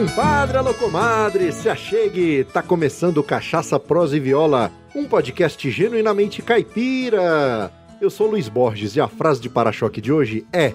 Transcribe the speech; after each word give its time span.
compadre, 0.00 0.56
alô 0.56 0.72
comadre, 0.72 1.52
se 1.52 1.68
achegue, 1.68 2.44
tá 2.44 2.62
começando 2.62 3.22
Cachaça, 3.22 3.78
Prosa 3.78 4.16
e 4.16 4.20
Viola, 4.20 4.72
um 4.96 5.04
podcast 5.04 5.70
genuinamente 5.70 6.40
caipira. 6.40 7.70
Eu 8.00 8.08
sou 8.08 8.26
Luiz 8.26 8.48
Borges 8.48 8.96
e 8.96 9.00
a 9.00 9.06
frase 9.06 9.42
de 9.42 9.50
para-choque 9.50 10.00
de 10.00 10.10
hoje 10.10 10.46
é 10.54 10.72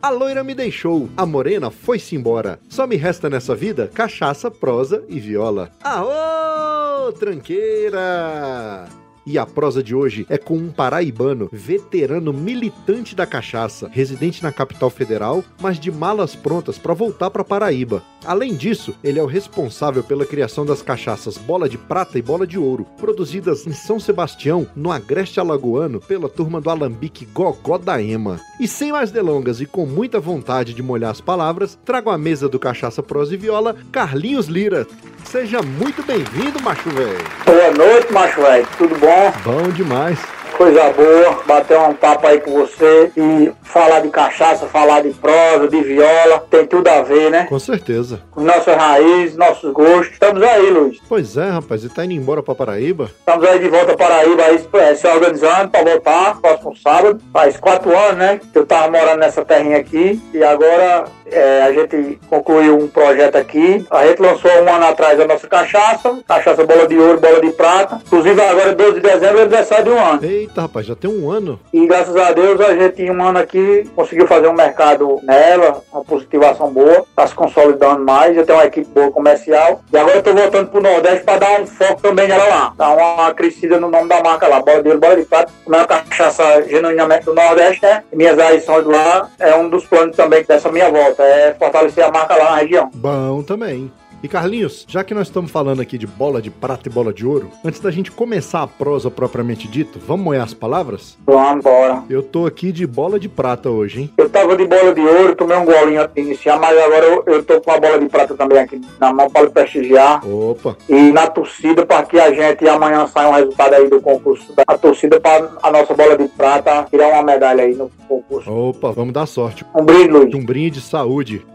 a 0.00 0.10
loira 0.10 0.44
me 0.44 0.54
deixou, 0.54 1.08
a 1.16 1.26
morena 1.26 1.72
foi-se 1.72 2.14
embora. 2.14 2.60
Só 2.68 2.86
me 2.86 2.94
resta 2.94 3.28
nessa 3.28 3.52
vida 3.52 3.90
cachaça, 3.92 4.48
prosa 4.48 5.02
e 5.08 5.18
viola. 5.18 5.72
Aô, 5.82 7.10
tranqueira! 7.12 8.86
E 9.30 9.36
a 9.36 9.44
prosa 9.44 9.82
de 9.82 9.94
hoje 9.94 10.24
é 10.30 10.38
com 10.38 10.56
um 10.56 10.70
paraibano, 10.70 11.50
veterano 11.52 12.32
militante 12.32 13.14
da 13.14 13.26
cachaça, 13.26 13.86
residente 13.92 14.42
na 14.42 14.50
capital 14.50 14.88
federal, 14.88 15.44
mas 15.60 15.78
de 15.78 15.92
malas 15.92 16.34
prontas 16.34 16.78
para 16.78 16.94
voltar 16.94 17.28
para 17.28 17.44
Paraíba. 17.44 18.02
Além 18.24 18.54
disso, 18.54 18.94
ele 19.04 19.18
é 19.18 19.22
o 19.22 19.26
responsável 19.26 20.02
pela 20.02 20.24
criação 20.24 20.64
das 20.64 20.80
cachaças 20.80 21.36
Bola 21.36 21.68
de 21.68 21.76
Prata 21.76 22.18
e 22.18 22.22
Bola 22.22 22.46
de 22.46 22.58
Ouro, 22.58 22.86
produzidas 22.96 23.66
em 23.66 23.72
São 23.74 24.00
Sebastião, 24.00 24.66
no 24.74 24.90
Agreste 24.90 25.38
Alagoano, 25.38 26.00
pela 26.00 26.30
turma 26.30 26.58
do 26.58 26.70
Alambique 26.70 27.26
Gogó 27.26 27.76
da 27.76 28.02
Ema. 28.02 28.40
E 28.58 28.66
sem 28.66 28.92
mais 28.92 29.10
delongas 29.10 29.60
e 29.60 29.66
com 29.66 29.84
muita 29.84 30.18
vontade 30.18 30.72
de 30.72 30.82
molhar 30.82 31.10
as 31.10 31.20
palavras, 31.20 31.78
trago 31.84 32.08
à 32.08 32.16
mesa 32.16 32.48
do 32.48 32.58
Cachaça 32.58 33.02
Prosa 33.02 33.34
e 33.34 33.36
Viola, 33.36 33.76
Carlinhos 33.92 34.46
Lira. 34.46 34.86
Seja 35.24 35.60
muito 35.60 36.02
bem-vindo, 36.02 36.62
macho 36.62 36.88
velho. 36.88 37.18
Boa 37.68 37.86
noite, 37.86 38.12
macho 38.12 38.40
velho. 38.40 38.66
Tudo 38.78 38.96
bom? 38.96 39.32
Bom 39.44 39.68
demais 39.68 40.18
coisa 40.58 40.92
boa, 40.92 41.40
bater 41.46 41.78
um 41.78 41.94
papo 41.94 42.26
aí 42.26 42.40
com 42.40 42.50
você 42.50 43.12
e 43.16 43.52
falar 43.62 44.00
de 44.00 44.08
cachaça, 44.08 44.66
falar 44.66 45.02
de 45.02 45.10
prosa, 45.10 45.68
de 45.68 45.80
viola, 45.80 46.44
tem 46.50 46.66
tudo 46.66 46.88
a 46.88 47.00
ver, 47.00 47.30
né? 47.30 47.46
Com 47.48 47.60
certeza. 47.60 48.20
Com 48.32 48.42
nossas 48.42 48.76
raízes, 48.76 49.36
nossos 49.36 49.72
gostos. 49.72 50.14
Estamos 50.14 50.42
aí, 50.42 50.68
Luiz. 50.68 50.98
Pois 51.08 51.36
é, 51.36 51.48
rapaz, 51.48 51.84
e 51.84 51.88
tá 51.88 52.04
indo 52.04 52.14
embora 52.14 52.42
pra 52.42 52.56
Paraíba? 52.56 53.08
Estamos 53.20 53.48
aí 53.48 53.60
de 53.60 53.68
volta 53.68 53.96
para 53.96 54.08
Paraíba, 54.08 54.42
aí, 54.42 54.68
é, 54.72 54.94
se 54.96 55.06
organizando 55.06 55.68
pra 55.68 55.84
voltar 55.84 56.40
próximo 56.40 56.76
sábado. 56.76 57.20
Faz 57.32 57.56
quatro 57.56 57.96
anos, 57.96 58.16
né? 58.16 58.40
Que 58.52 58.58
eu 58.58 58.66
tava 58.66 58.90
morando 58.90 59.20
nessa 59.20 59.44
terrinha 59.44 59.76
aqui 59.76 60.20
e 60.34 60.42
agora 60.42 61.04
é, 61.32 61.62
a 61.62 61.72
gente 61.72 62.18
concluiu 62.28 62.76
um 62.76 62.88
projeto 62.88 63.36
aqui. 63.36 63.84
A 63.90 64.06
gente 64.06 64.20
lançou 64.20 64.50
um 64.50 64.72
ano 64.72 64.86
atrás 64.86 65.18
a 65.20 65.26
nossa 65.26 65.46
cachaça, 65.46 66.18
cachaça 66.26 66.64
bola 66.64 66.86
de 66.86 66.98
ouro, 66.98 67.20
bola 67.20 67.40
de 67.40 67.50
prata. 67.50 68.00
Inclusive 68.06 68.40
agora, 68.40 68.74
12 68.74 68.94
de 68.94 69.00
dezembro, 69.00 69.38
é 69.38 69.42
aniversário 69.42 69.84
de 69.84 69.90
um 69.90 69.98
ano. 69.98 70.24
Eita, 70.24 70.62
rapaz, 70.62 70.86
já 70.86 70.94
tem 70.94 71.10
um 71.10 71.30
ano. 71.30 71.60
E 71.72 71.86
graças 71.86 72.16
a 72.16 72.32
Deus 72.32 72.60
a 72.60 72.74
gente, 72.74 73.02
em 73.02 73.10
um 73.10 73.22
ano 73.22 73.38
aqui, 73.38 73.88
conseguiu 73.94 74.26
fazer 74.26 74.48
um 74.48 74.54
mercado 74.54 75.20
nela, 75.22 75.82
uma 75.92 76.04
positivação 76.04 76.72
boa, 76.72 77.04
tá 77.14 77.26
se 77.26 77.34
consolidando 77.34 78.04
mais, 78.04 78.34
já 78.34 78.44
tem 78.44 78.54
uma 78.54 78.64
equipe 78.64 78.88
boa 78.88 79.10
comercial. 79.10 79.80
E 79.92 79.96
agora 79.96 80.16
eu 80.16 80.22
tô 80.22 80.32
voltando 80.32 80.70
pro 80.70 80.80
Nordeste 80.80 81.24
para 81.24 81.38
dar 81.38 81.60
um 81.60 81.66
foco 81.66 82.00
também 82.02 82.28
nela 82.28 82.44
lá. 82.46 82.72
Dar 82.76 82.90
uma 82.90 83.34
crescida 83.34 83.78
no 83.78 83.90
nome 83.90 84.08
da 84.08 84.22
marca 84.22 84.48
lá, 84.48 84.60
bola 84.60 84.82
de 84.82 84.88
ouro, 84.88 85.00
bola 85.00 85.16
de 85.16 85.24
prata. 85.24 85.52
Como 85.64 85.76
é 85.76 85.80
uma 85.80 85.86
cachaça 85.86 86.62
genuinamente 86.68 87.24
do 87.24 87.34
Nordeste, 87.34 87.82
né? 87.82 88.02
E 88.12 88.16
minhas 88.16 88.38
adições 88.38 88.86
lá 88.86 89.28
é 89.38 89.54
um 89.54 89.68
dos 89.68 89.86
planos 89.86 90.16
também 90.16 90.44
dessa 90.44 90.70
minha 90.70 90.90
volta 90.90 91.17
é 91.22 91.54
fortalecer 91.58 92.04
a 92.04 92.10
marca 92.10 92.36
lá 92.36 92.52
na 92.52 92.56
região. 92.58 92.90
Bom 92.94 93.42
também. 93.42 93.90
E 94.20 94.26
Carlinhos, 94.26 94.84
já 94.88 95.04
que 95.04 95.14
nós 95.14 95.28
estamos 95.28 95.48
falando 95.50 95.80
aqui 95.80 95.96
de 95.96 96.06
bola 96.06 96.42
de 96.42 96.50
prata 96.50 96.88
e 96.88 96.92
bola 96.92 97.12
de 97.12 97.24
ouro, 97.24 97.50
antes 97.64 97.78
da 97.78 97.90
gente 97.90 98.10
começar 98.10 98.62
a 98.62 98.66
prosa 98.66 99.08
propriamente 99.10 99.68
dito, 99.68 100.00
vamos 100.04 100.24
moer 100.24 100.42
as 100.42 100.52
palavras? 100.52 101.16
Vamos 101.24 101.64
embora. 101.64 102.02
Eu 102.10 102.22
tô 102.22 102.44
aqui 102.44 102.72
de 102.72 102.84
bola 102.84 103.20
de 103.20 103.28
prata 103.28 103.70
hoje, 103.70 104.02
hein? 104.02 104.10
Eu 104.18 104.28
tava 104.28 104.56
de 104.56 104.66
bola 104.66 104.92
de 104.92 105.00
ouro, 105.00 105.36
tomei 105.36 105.56
um 105.56 105.64
golinho 105.64 106.02
antes 106.02 106.14
de 106.14 106.20
iniciar, 106.20 106.58
mas 106.58 106.76
agora 106.76 107.06
eu, 107.06 107.22
eu 107.26 107.44
tô 107.44 107.60
com 107.60 107.70
a 107.70 107.78
bola 107.78 107.98
de 108.00 108.08
prata 108.08 108.34
também 108.34 108.58
aqui 108.58 108.80
na 108.98 109.12
mão 109.12 109.30
para 109.30 109.48
prestigiar. 109.50 110.20
Opa! 110.28 110.76
E 110.88 111.12
na 111.12 111.28
torcida 111.28 111.86
para 111.86 112.02
que 112.04 112.18
a 112.18 112.32
gente 112.32 112.66
amanhã 112.68 113.06
saia 113.06 113.28
um 113.28 113.34
resultado 113.34 113.74
aí 113.74 113.88
do 113.88 114.00
concurso 114.00 114.52
da 114.52 114.76
torcida 114.76 115.20
para 115.20 115.48
a 115.62 115.70
nossa 115.70 115.94
bola 115.94 116.18
de 116.18 116.26
prata 116.28 116.86
tirar 116.90 117.08
uma 117.12 117.22
medalha 117.22 117.62
aí 117.62 117.74
no 117.76 117.88
concurso. 118.08 118.50
Opa, 118.50 118.90
vamos 118.90 119.12
dar 119.12 119.26
sorte. 119.26 119.64
Um 119.76 119.84
brinde, 119.84 120.08
Luiz. 120.08 120.34
Um 120.34 120.44
brinde 120.44 120.80
de 120.80 120.80
saúde. 120.80 121.46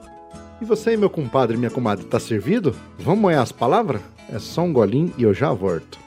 E 0.63 0.65
você, 0.65 0.95
meu 0.95 1.09
compadre 1.09 1.57
minha 1.57 1.69
comadre, 1.69 2.05
tá 2.05 2.17
servido? 2.17 2.73
Vamos 2.97 3.19
moer 3.19 3.37
as 3.37 3.51
palavras? 3.51 4.01
É 4.31 4.39
só 4.39 4.61
um 4.61 4.71
golinho 4.71 5.13
e 5.17 5.23
eu 5.23 5.33
já 5.33 5.51
volto. 5.51 5.99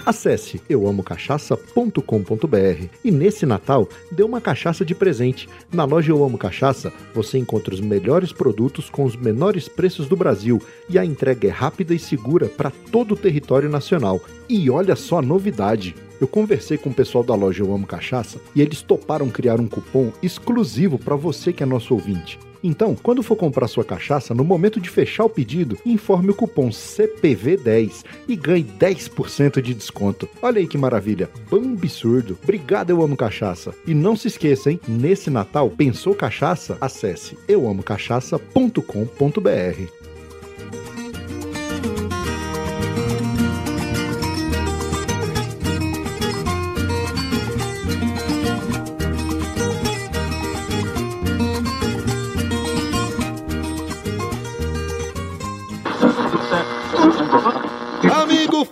Acesse 0.06 0.62
euamocachaça.com.br 0.70 2.86
e 3.04 3.12
nesse 3.12 3.46
Natal 3.46 3.90
dê 4.10 4.24
uma 4.24 4.40
cachaça 4.40 4.86
de 4.86 4.96
presente. 4.96 5.50
Na 5.74 5.84
loja 5.84 6.14
Eu 6.14 6.24
Amo 6.24 6.38
Cachaça 6.38 6.94
você 7.14 7.38
encontra 7.38 7.74
os 7.74 7.82
melhores 7.82 8.32
produtos 8.32 8.90
com 8.90 9.04
os 9.04 9.18
menores 9.18 9.68
preços 9.68 10.08
do 10.08 10.16
Brasil 10.16 10.62
e 10.90 10.98
a 10.98 11.04
entrega 11.04 11.50
é 11.50 11.52
rápida 11.52 11.94
e 11.94 12.00
segura 12.00 12.48
para 12.48 12.72
todo 12.72 13.12
o 13.12 13.18
território 13.18 13.68
nacional. 13.68 14.22
E 14.48 14.70
olha 14.70 14.96
só 14.96 15.18
a 15.18 15.22
novidade! 15.22 15.98
Eu 16.22 16.30
conversei 16.30 16.78
com 16.78 16.92
o 16.92 16.96
pessoal 16.96 17.26
da 17.26 17.36
loja 17.36 17.62
Eu 17.62 17.74
Amo 17.74 17.86
Cachaça 17.86 18.40
e 18.56 18.62
eles 18.62 18.82
toparam 18.82 19.30
criar 19.30 19.60
um 19.60 19.68
cupom 19.68 20.14
exclusivo 20.24 20.98
para 20.98 21.18
você 21.18 21.52
que 21.52 21.62
é 21.62 21.66
nosso 21.66 21.94
ouvinte. 21.94 22.40
Então, 22.64 22.96
quando 22.96 23.24
for 23.24 23.36
comprar 23.36 23.68
sua 23.68 23.84
cachaça, 23.84 24.34
no 24.34 24.44
momento 24.44 24.80
de 24.80 24.90
fechar 24.90 25.26
o 25.26 25.30
pedido, 25.30 25.78
informe 25.86 26.32
o 26.32 26.34
cupom 26.34 26.70
CPV10 26.70 28.04
e 28.28 28.36
ganhe 28.36 28.64
10% 28.64 29.62
de 29.62 29.74
desconto. 29.74 30.28
Olha 30.42 30.60
aí 30.60 30.68
que 30.68 30.78
maravilha, 30.78 31.30
bom 31.50 31.74
absurdo. 31.74 32.38
Obrigado, 32.44 32.90
eu 32.90 33.02
amo 33.02 33.16
cachaça. 33.16 33.74
E 33.86 33.94
não 33.94 34.16
se 34.16 34.28
esqueça, 34.28 34.72
hein? 34.72 34.80
Nesse 34.88 35.30
Natal, 35.30 35.70
pensou 35.70 36.16
cachaça? 36.16 36.78
Acesse 36.82 37.38
euamocachaça.com.br. 37.48 39.99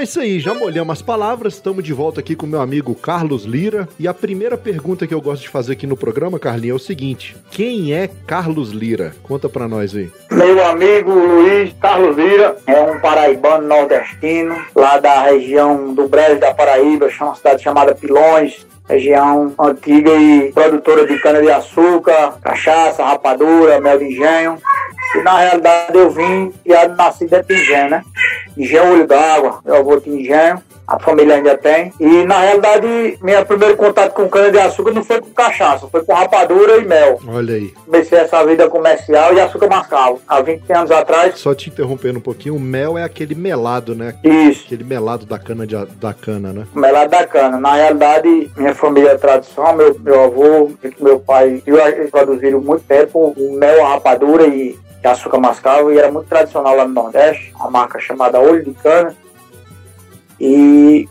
Então 0.00 0.06
é 0.06 0.08
isso 0.08 0.20
aí, 0.20 0.40
já 0.40 0.54
molhamos 0.54 0.94
as 0.94 1.02
palavras, 1.02 1.56
estamos 1.56 1.84
de 1.84 1.92
volta 1.92 2.20
aqui 2.20 2.34
com 2.34 2.46
meu 2.46 2.62
amigo 2.62 2.94
Carlos 2.94 3.44
Lira. 3.44 3.86
E 3.98 4.08
a 4.08 4.14
primeira 4.14 4.56
pergunta 4.56 5.06
que 5.06 5.12
eu 5.12 5.20
gosto 5.20 5.42
de 5.42 5.50
fazer 5.50 5.74
aqui 5.74 5.86
no 5.86 5.94
programa, 5.94 6.38
Carlinhos, 6.38 6.80
é 6.80 6.82
o 6.82 6.86
seguinte: 6.86 7.36
quem 7.50 7.92
é 7.92 8.08
Carlos 8.26 8.70
Lira? 8.70 9.14
Conta 9.22 9.46
pra 9.46 9.68
nós 9.68 9.94
aí. 9.94 10.10
Meu 10.30 10.66
amigo 10.66 11.12
Luiz 11.12 11.74
Carlos 11.78 12.16
Lira 12.16 12.56
é 12.66 12.80
um 12.80 12.98
paraibano 12.98 13.68
nordestino, 13.68 14.56
lá 14.74 14.96
da 14.96 15.20
região 15.24 15.92
do 15.92 16.08
Brejo 16.08 16.40
da 16.40 16.54
Paraíba, 16.54 17.10
uma 17.20 17.34
cidade 17.34 17.62
chamada 17.62 17.94
Pilões, 17.94 18.66
região 18.90 19.54
antiga 19.58 20.12
e 20.12 20.52
produtora 20.52 21.06
de 21.06 21.18
cana-de-açúcar, 21.18 22.34
cachaça, 22.42 23.04
rapadura, 23.04 23.80
mel 23.80 23.98
de 23.98 24.06
engenho. 24.06 24.58
E 25.14 25.22
na 25.22 25.38
realidade 25.38 25.96
eu 25.96 26.10
vim 26.10 26.52
e 26.64 26.88
nasci 26.88 27.26
dentro 27.26 27.54
de 27.54 27.62
engenho, 27.62 27.90
né? 27.90 28.02
Engenho 28.56 28.92
Olho 28.92 29.06
d'Água, 29.06 29.60
meu 29.64 29.76
avô 29.76 30.00
tinha 30.00 30.20
engenho 30.20 30.62
a 30.90 30.98
família 30.98 31.36
ainda 31.36 31.56
tem. 31.56 31.92
E 32.00 32.24
na 32.24 32.40
realidade, 32.40 33.18
meu 33.22 33.46
primeiro 33.46 33.76
contato 33.76 34.12
com 34.12 34.28
cana-de-açúcar 34.28 34.92
não 34.92 35.04
foi 35.04 35.20
com 35.20 35.30
cachaça, 35.30 35.86
foi 35.86 36.04
com 36.04 36.12
rapadura 36.12 36.78
e 36.78 36.84
mel. 36.84 37.20
Olha 37.28 37.54
aí. 37.54 37.72
Comecei 37.86 38.18
essa 38.18 38.44
vida 38.44 38.68
comercial 38.68 39.32
e 39.32 39.40
açúcar 39.40 39.68
mascavo. 39.68 40.20
Há 40.26 40.40
20 40.40 40.72
anos 40.72 40.90
atrás. 40.90 41.38
Só 41.38 41.54
te 41.54 41.70
interrompendo 41.70 42.18
um 42.18 42.22
pouquinho, 42.22 42.56
o 42.56 42.60
mel 42.60 42.98
é 42.98 43.04
aquele 43.04 43.36
melado, 43.36 43.94
né? 43.94 44.16
Isso. 44.24 44.64
Aquele 44.66 44.82
melado 44.82 45.24
da 45.24 45.38
cana, 45.38 45.64
de, 45.64 45.76
da 45.76 46.12
cana 46.12 46.52
né? 46.52 46.66
Melado 46.74 47.10
da 47.10 47.24
cana. 47.24 47.60
Na 47.60 47.74
realidade, 47.74 48.50
minha 48.56 48.74
família 48.74 49.10
é 49.10 49.16
tradição, 49.16 49.72
meu, 49.76 49.96
meu 50.00 50.24
avô, 50.24 50.70
meu 50.98 51.20
pai, 51.20 51.62
eles 51.64 52.10
produziram 52.10 52.60
muito 52.60 52.82
tempo 52.84 53.32
o 53.36 53.52
mel, 53.56 53.86
a 53.86 53.90
rapadura 53.90 54.46
e 54.46 54.76
açúcar 55.08 55.38
mascavo 55.38 55.92
e 55.92 55.98
era 55.98 56.10
muito 56.10 56.28
tradicional 56.28 56.76
lá 56.76 56.86
no 56.86 56.92
Nordeste, 56.92 57.52
uma 57.58 57.70
marca 57.70 57.98
chamada 57.98 58.40
Olho 58.40 58.62
de 58.64 58.72
Cana. 58.74 59.14
E 60.40 61.06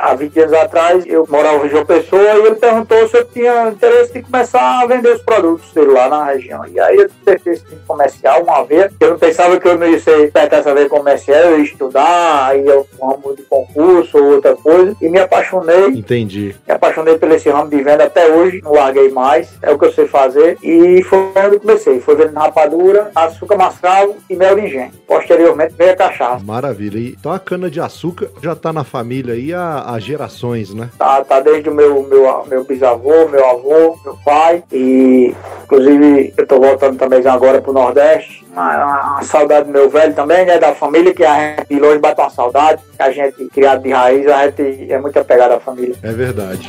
há 0.00 0.14
20 0.14 0.40
anos 0.40 0.52
atrás 0.54 1.04
eu 1.06 1.26
morava 1.28 1.66
em 1.66 1.68
João 1.68 1.84
Pessoa 1.84 2.22
e 2.22 2.46
ele 2.46 2.54
perguntou 2.54 3.06
se 3.08 3.18
eu 3.18 3.24
tinha 3.26 3.68
interesse 3.68 4.14
de 4.14 4.22
começar 4.22 4.80
a 4.80 4.86
vender 4.86 5.14
os 5.14 5.22
produtos 5.22 5.72
dele 5.72 5.92
lá 5.92 6.08
na 6.08 6.24
região. 6.24 6.66
E 6.66 6.80
aí 6.80 6.96
eu 6.96 7.10
tentei 7.24 7.52
esse 7.52 7.64
comercial 7.86 8.42
uma 8.42 8.64
vez, 8.64 8.92
eu 8.98 9.10
não 9.10 9.18
pensava 9.18 9.60
que 9.60 9.68
eu 9.68 9.78
não 9.78 9.86
ia 9.86 10.00
ser 10.00 10.32
essa 10.34 10.74
vez 10.74 10.88
comercial, 10.88 11.38
eu 11.38 11.58
ia 11.58 11.64
estudar, 11.64 12.46
aí 12.46 12.66
eu 12.66 12.86
um 13.00 13.06
ramo 13.08 13.36
de 13.36 13.42
concurso 13.42 14.16
ou 14.18 14.34
outra 14.34 14.56
coisa, 14.56 14.96
e 15.00 15.08
me 15.08 15.18
apaixonei. 15.18 15.88
Entendi. 15.88 16.54
Me 16.66 16.74
apaixonei 16.74 17.18
por 17.18 17.30
esse 17.30 17.50
ramo 17.50 17.68
de 17.68 17.82
venda 17.82 18.04
até 18.04 18.26
hoje, 18.26 18.60
não 18.62 18.72
larguei 18.72 19.10
mais, 19.10 19.50
é 19.62 19.70
o 19.70 19.78
que 19.78 19.86
eu 19.86 19.92
sei 19.92 20.06
fazer. 20.06 20.56
E 20.62 21.02
foi 21.04 21.18
onde 21.18 21.56
eu 21.56 21.60
comecei, 21.60 22.00
foi 22.00 22.16
vendendo 22.16 22.38
rapadura, 22.38 23.10
açúcar 23.14 23.56
mascavo 23.56 24.16
e 24.28 24.36
mel 24.36 24.54
de 24.54 24.62
engenho. 24.62 24.92
Posteriormente 25.06 25.74
veio 25.76 25.92
a 25.92 25.96
cachaça. 25.96 26.44
Maravilha. 26.44 26.98
Então 27.18 27.32
a 27.32 27.38
cana 27.38 27.70
de 27.70 27.80
açúcar 27.80 28.30
já 28.42 28.52
está 28.52 28.72
na 28.72 28.84
família 28.84 29.34
aí 29.34 29.52
há 29.52 29.89
as 29.94 30.04
gerações, 30.04 30.72
né? 30.72 30.90
Tá, 30.96 31.24
tá 31.24 31.40
desde 31.40 31.68
o 31.68 31.74
meu, 31.74 32.02
meu, 32.04 32.44
meu 32.46 32.64
bisavô, 32.64 33.28
meu 33.28 33.44
avô, 33.44 33.98
meu 34.04 34.16
pai. 34.24 34.62
E 34.72 35.34
inclusive 35.64 36.32
eu 36.36 36.46
tô 36.46 36.60
voltando 36.60 36.96
também 36.96 37.26
agora 37.26 37.60
pro 37.60 37.72
Nordeste. 37.72 38.46
Uma, 38.52 39.14
uma, 39.14 39.22
saudade 39.22 39.66
do 39.66 39.72
meu 39.72 39.88
velho 39.88 40.14
também, 40.14 40.44
né? 40.44 40.58
Da 40.58 40.74
família, 40.74 41.14
que 41.14 41.24
a 41.24 41.56
gente 41.56 41.68
de 41.68 41.80
longe 41.80 41.98
bate 41.98 42.20
uma 42.20 42.30
saudade. 42.30 42.82
Que 42.96 43.02
a 43.02 43.10
gente, 43.10 43.44
criado 43.46 43.82
de 43.82 43.90
raiz, 43.90 44.26
a 44.26 44.46
gente 44.46 44.92
é 44.92 44.98
muito 44.98 45.18
apegado 45.18 45.52
à 45.52 45.60
família. 45.60 45.94
É 46.02 46.12
verdade. 46.12 46.68